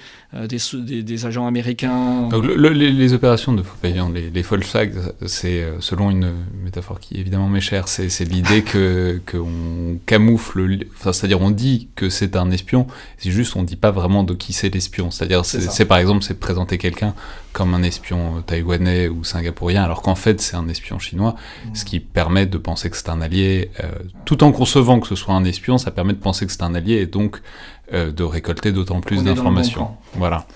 des, 0.49 1.03
des, 1.03 1.27
agents 1.27 1.47
américains. 1.47 2.29
Donc 2.31 2.45
les, 2.45 3.13
opérations 3.13 3.53
de 3.53 3.63
faux 3.63 3.77
pavillons, 3.81 4.11
les, 4.11 4.31
les 4.31 4.43
false 4.43 4.67
flags, 4.67 4.95
c'est 5.27 5.65
selon 5.81 6.11
une 6.11 6.33
métaphore 6.65 6.99
qui 6.99 7.21
évidemment 7.21 7.49
m'est 7.49 7.61
chère, 7.61 7.89
c'est 7.89 8.25
l'idée 8.25 8.63
que 8.63 9.21
qu'on 9.31 9.99
camoufle, 10.07 10.87
enfin, 10.97 11.13
c'est-à-dire 11.13 11.41
on 11.41 11.51
dit 11.51 11.89
que 11.95 12.09
c'est 12.09 12.35
un 12.37 12.51
espion, 12.51 12.87
c'est 13.19 13.31
juste 13.31 13.55
on 13.57 13.63
dit 13.63 13.77
pas 13.77 13.91
vraiment 13.91 14.25
de 14.25 14.35
qui 14.35 14.53
c'est 14.53 14.73
l'espion, 14.73 15.11
c'est-à-dire 15.11 15.45
c'est 15.45 15.85
par 15.85 15.99
exemple 15.99 16.25
c'est 16.25 16.39
présenter 16.41 16.79
quelqu'un 16.79 17.15
comme 17.53 17.75
un 17.75 17.83
espion 17.83 18.43
taïwanais 18.47 18.62
ou 18.63 19.25
singapourien, 19.25 19.85
alors 19.85 20.03
qu'en 20.03 20.15
fait 20.15 20.41
c'est 20.41 20.57
un 20.57 20.69
espion 20.69 20.99
chinois, 20.99 21.35
mm. 21.35 21.75
ce 21.75 21.85
qui 21.85 22.01
permet 22.01 22.47
de 22.47 22.59
penser 22.59 22.91
que 22.91 22.97
c'est 22.97 23.09
un 23.09 23.21
allié, 23.21 23.71
euh, 23.83 23.89
tout 24.25 24.43
en 24.45 24.53
concevant 24.53 25.01
que 25.01 25.07
ce 25.07 25.15
soit 25.15 25.35
un 25.35 25.45
espion, 25.45 25.79
ça 25.79 25.91
permet 25.91 26.13
de 26.13 26.19
penser 26.19 26.47
que 26.47 26.53
c'est 26.53 26.63
un 26.63 26.75
allié 26.75 26.95
et 26.95 27.07
donc 27.07 27.41
euh, 27.93 28.11
de 28.13 28.23
récolter 28.23 28.73
d'autant 28.73 29.01
plus 29.01 29.23
d'informations. 29.23 29.91
voilà. 30.15 30.47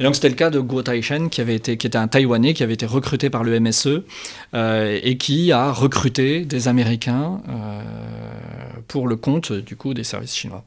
Et 0.00 0.04
donc 0.04 0.14
c'était 0.14 0.30
le 0.30 0.34
cas 0.34 0.50
de 0.50 0.60
Guo 0.60 0.82
Taishen, 0.82 1.28
qui 1.30 1.40
avait 1.40 1.54
été, 1.54 1.76
qui 1.76 1.86
était 1.86 1.98
un 1.98 2.08
Taïwanais, 2.08 2.54
qui 2.54 2.62
avait 2.62 2.74
été 2.74 2.86
recruté 2.86 3.30
par 3.30 3.44
le 3.44 3.58
MSE 3.60 4.02
euh, 4.54 4.98
et 5.02 5.16
qui 5.16 5.52
a 5.52 5.72
recruté 5.72 6.44
des 6.44 6.68
Américains 6.68 7.40
pour 8.88 9.06
le 9.06 9.16
compte 9.16 9.52
du 9.52 9.76
coup 9.76 9.94
des 9.94 10.04
services 10.04 10.34
chinois. 10.34 10.64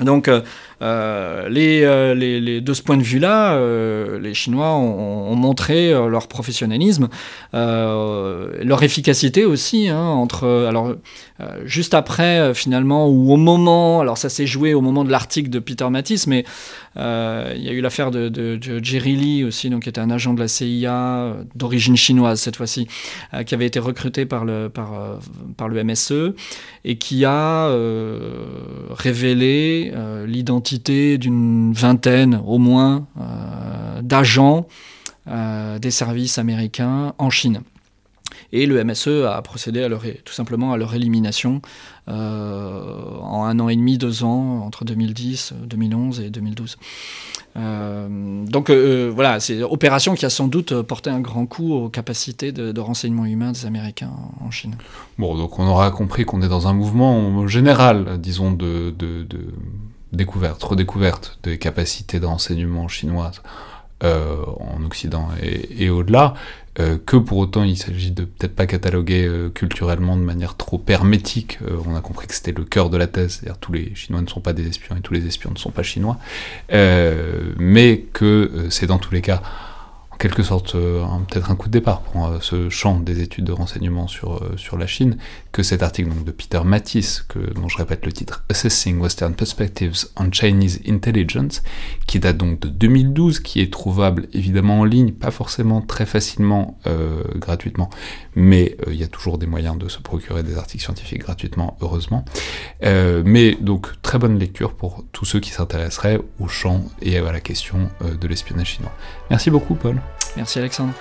Donc, 0.00 0.26
euh, 0.26 0.40
euh, 0.82 1.48
euh, 1.48 2.60
de 2.60 2.72
ce 2.72 2.82
point 2.82 2.96
de 2.96 3.02
vue-là, 3.02 3.58
les 4.18 4.34
Chinois 4.34 4.72
ont, 4.74 5.34
montré 5.36 5.90
leur 5.92 6.28
professionnalisme, 6.28 7.08
leur 7.52 8.82
efficacité 8.82 9.44
aussi. 9.44 9.88
Hein, 9.88 10.00
entre, 10.00 10.66
alors, 10.68 10.94
juste 11.64 11.94
après, 11.94 12.54
finalement, 12.54 13.08
ou 13.08 13.32
au 13.32 13.36
moment, 13.36 14.00
alors 14.00 14.18
ça 14.18 14.28
s'est 14.28 14.46
joué 14.46 14.74
au 14.74 14.80
moment 14.80 15.04
de 15.04 15.10
l'article 15.10 15.50
de 15.50 15.58
Peter 15.58 15.88
Matisse, 15.90 16.26
mais 16.26 16.44
il 16.96 17.62
y 17.62 17.68
a 17.68 17.72
eu 17.72 17.80
l'affaire 17.80 18.10
de, 18.10 18.58
Jerry 18.82 19.16
Lee 19.16 19.44
aussi, 19.44 19.70
donc, 19.70 19.84
qui 19.84 19.88
était 19.88 20.00
un 20.00 20.10
agent 20.10 20.34
de 20.34 20.40
la 20.40 20.48
CIA 20.48 21.34
d'origine 21.54 21.96
chinoise 21.96 22.40
cette 22.40 22.56
fois-ci, 22.56 22.88
qui 23.46 23.54
avait 23.54 23.66
été 23.66 23.78
recruté 23.78 24.26
par 24.26 24.44
le, 24.44 24.68
par 24.68 25.68
le 25.68 25.84
MSE 25.84 26.34
et 26.84 26.96
qui 26.96 27.24
a 27.24 27.70
révélé 28.90 29.83
euh, 29.92 30.26
l'identité 30.26 31.18
d'une 31.18 31.72
vingtaine 31.72 32.40
au 32.46 32.58
moins 32.58 33.06
euh, 33.20 34.02
d'agents 34.02 34.66
des 35.80 35.90
services 35.90 36.36
américains 36.36 37.14
en 37.16 37.30
Chine. 37.30 37.62
Et 38.56 38.66
le 38.66 38.82
MSE 38.84 39.26
a 39.28 39.42
procédé 39.42 39.82
à 39.82 39.88
leur, 39.88 40.02
tout 40.24 40.32
simplement 40.32 40.72
à 40.72 40.76
leur 40.76 40.94
élimination 40.94 41.60
euh, 42.08 42.84
en 43.20 43.42
un 43.46 43.58
an 43.58 43.68
et 43.68 43.74
demi, 43.74 43.98
deux 43.98 44.22
ans, 44.22 44.60
entre 44.64 44.84
2010, 44.84 45.54
2011 45.66 46.20
et 46.20 46.30
2012. 46.30 46.76
Euh, 47.56 48.44
donc 48.46 48.70
euh, 48.70 49.10
voilà, 49.12 49.40
c'est 49.40 49.56
une 49.56 49.64
opération 49.64 50.14
qui 50.14 50.24
a 50.24 50.30
sans 50.30 50.46
doute 50.46 50.82
porté 50.82 51.10
un 51.10 51.18
grand 51.18 51.46
coup 51.46 51.74
aux 51.74 51.88
capacités 51.88 52.52
de, 52.52 52.80
renseignement 52.80 53.24
humain 53.24 53.50
des 53.50 53.66
Américains 53.66 54.12
en 54.40 54.52
Chine. 54.52 54.76
Bon, 55.18 55.36
donc 55.36 55.58
on 55.58 55.66
aura 55.66 55.90
compris 55.90 56.24
qu'on 56.24 56.40
est 56.40 56.48
dans 56.48 56.68
un 56.68 56.74
mouvement 56.74 57.48
général, 57.48 58.20
disons, 58.20 58.52
de, 58.52 58.94
découverte, 60.12 60.62
redécouverte 60.62 61.40
des 61.42 61.58
capacités 61.58 62.20
de 62.20 62.26
renseignement 62.26 62.86
chinoises 62.86 63.42
en 64.00 64.84
Occident 64.84 65.30
et 65.40 65.88
au-delà. 65.88 66.34
Euh, 66.80 66.98
que 67.04 67.16
pour 67.16 67.38
autant 67.38 67.62
il 67.62 67.76
s'agit 67.76 68.10
de 68.10 68.24
peut-être 68.24 68.56
pas 68.56 68.66
cataloguer 68.66 69.24
euh, 69.24 69.48
culturellement 69.48 70.16
de 70.16 70.22
manière 70.22 70.56
trop 70.56 70.82
hermétique. 70.88 71.58
Euh, 71.62 71.76
on 71.86 71.94
a 71.94 72.00
compris 72.00 72.26
que 72.26 72.34
c'était 72.34 72.50
le 72.52 72.64
cœur 72.64 72.90
de 72.90 72.96
la 72.96 73.06
thèse, 73.06 73.38
c'est-à-dire 73.38 73.58
tous 73.58 73.72
les 73.72 73.94
Chinois 73.94 74.20
ne 74.20 74.26
sont 74.26 74.40
pas 74.40 74.52
des 74.52 74.66
espions 74.66 74.96
et 74.96 75.00
tous 75.00 75.14
les 75.14 75.24
espions 75.24 75.52
ne 75.52 75.58
sont 75.58 75.70
pas 75.70 75.84
chinois, 75.84 76.18
mais 76.70 78.06
que 78.12 78.66
c'est 78.70 78.86
dans 78.86 78.98
tous 78.98 79.14
les 79.14 79.20
cas 79.20 79.40
quelque 80.24 80.42
sorte 80.42 80.74
euh, 80.74 81.04
peut-être 81.28 81.50
un 81.50 81.54
coup 81.54 81.68
de 81.68 81.72
départ 81.72 82.00
pour 82.00 82.26
euh, 82.26 82.38
ce 82.40 82.70
champ 82.70 82.98
des 82.98 83.20
études 83.20 83.44
de 83.44 83.52
renseignement 83.52 84.08
sur, 84.08 84.36
euh, 84.36 84.54
sur 84.56 84.78
la 84.78 84.86
Chine, 84.86 85.18
que 85.52 85.62
cet 85.62 85.82
article 85.82 86.08
donc, 86.08 86.24
de 86.24 86.30
Peter 86.30 86.62
Matisse, 86.64 87.26
dont 87.54 87.68
je 87.68 87.76
répète 87.76 88.06
le 88.06 88.12
titre, 88.12 88.42
Assessing 88.48 88.98
Western 89.00 89.34
Perspectives 89.34 90.06
on 90.16 90.32
Chinese 90.32 90.80
Intelligence, 90.88 91.62
qui 92.06 92.20
date 92.20 92.38
donc 92.38 92.58
de 92.58 92.68
2012, 92.68 93.40
qui 93.40 93.60
est 93.60 93.70
trouvable 93.70 94.26
évidemment 94.32 94.80
en 94.80 94.84
ligne, 94.84 95.12
pas 95.12 95.30
forcément 95.30 95.82
très 95.82 96.06
facilement 96.06 96.78
gratuitement, 97.36 97.90
mais 98.34 98.76
il 98.88 98.94
y 98.94 99.04
a 99.04 99.08
toujours 99.08 99.38
des 99.38 99.46
moyens 99.46 99.78
de 99.78 99.88
se 99.88 99.98
procurer 99.98 100.42
des 100.42 100.56
articles 100.56 100.82
scientifiques 100.82 101.20
gratuitement, 101.20 101.76
heureusement. 101.80 102.24
mais 102.82 103.56
donc 103.60 103.88
très 104.02 104.18
bonne 104.18 104.38
lecture 104.38 104.74
pour 104.74 105.04
tous 105.12 105.24
ceux 105.24 105.40
qui 105.40 105.50
s'intéresseraient 105.50 106.20
au 106.40 106.48
champ 106.48 106.82
et 107.00 107.18
à 107.18 107.32
la 107.32 107.40
question 107.40 107.90
de 108.00 108.26
l'espionnage 108.26 108.74
chinois. 108.74 108.92
Merci 109.30 109.50
beaucoup 109.50 109.74
Paul. 109.74 109.96
Merci 110.36 110.58
Alexandre. 110.58 110.92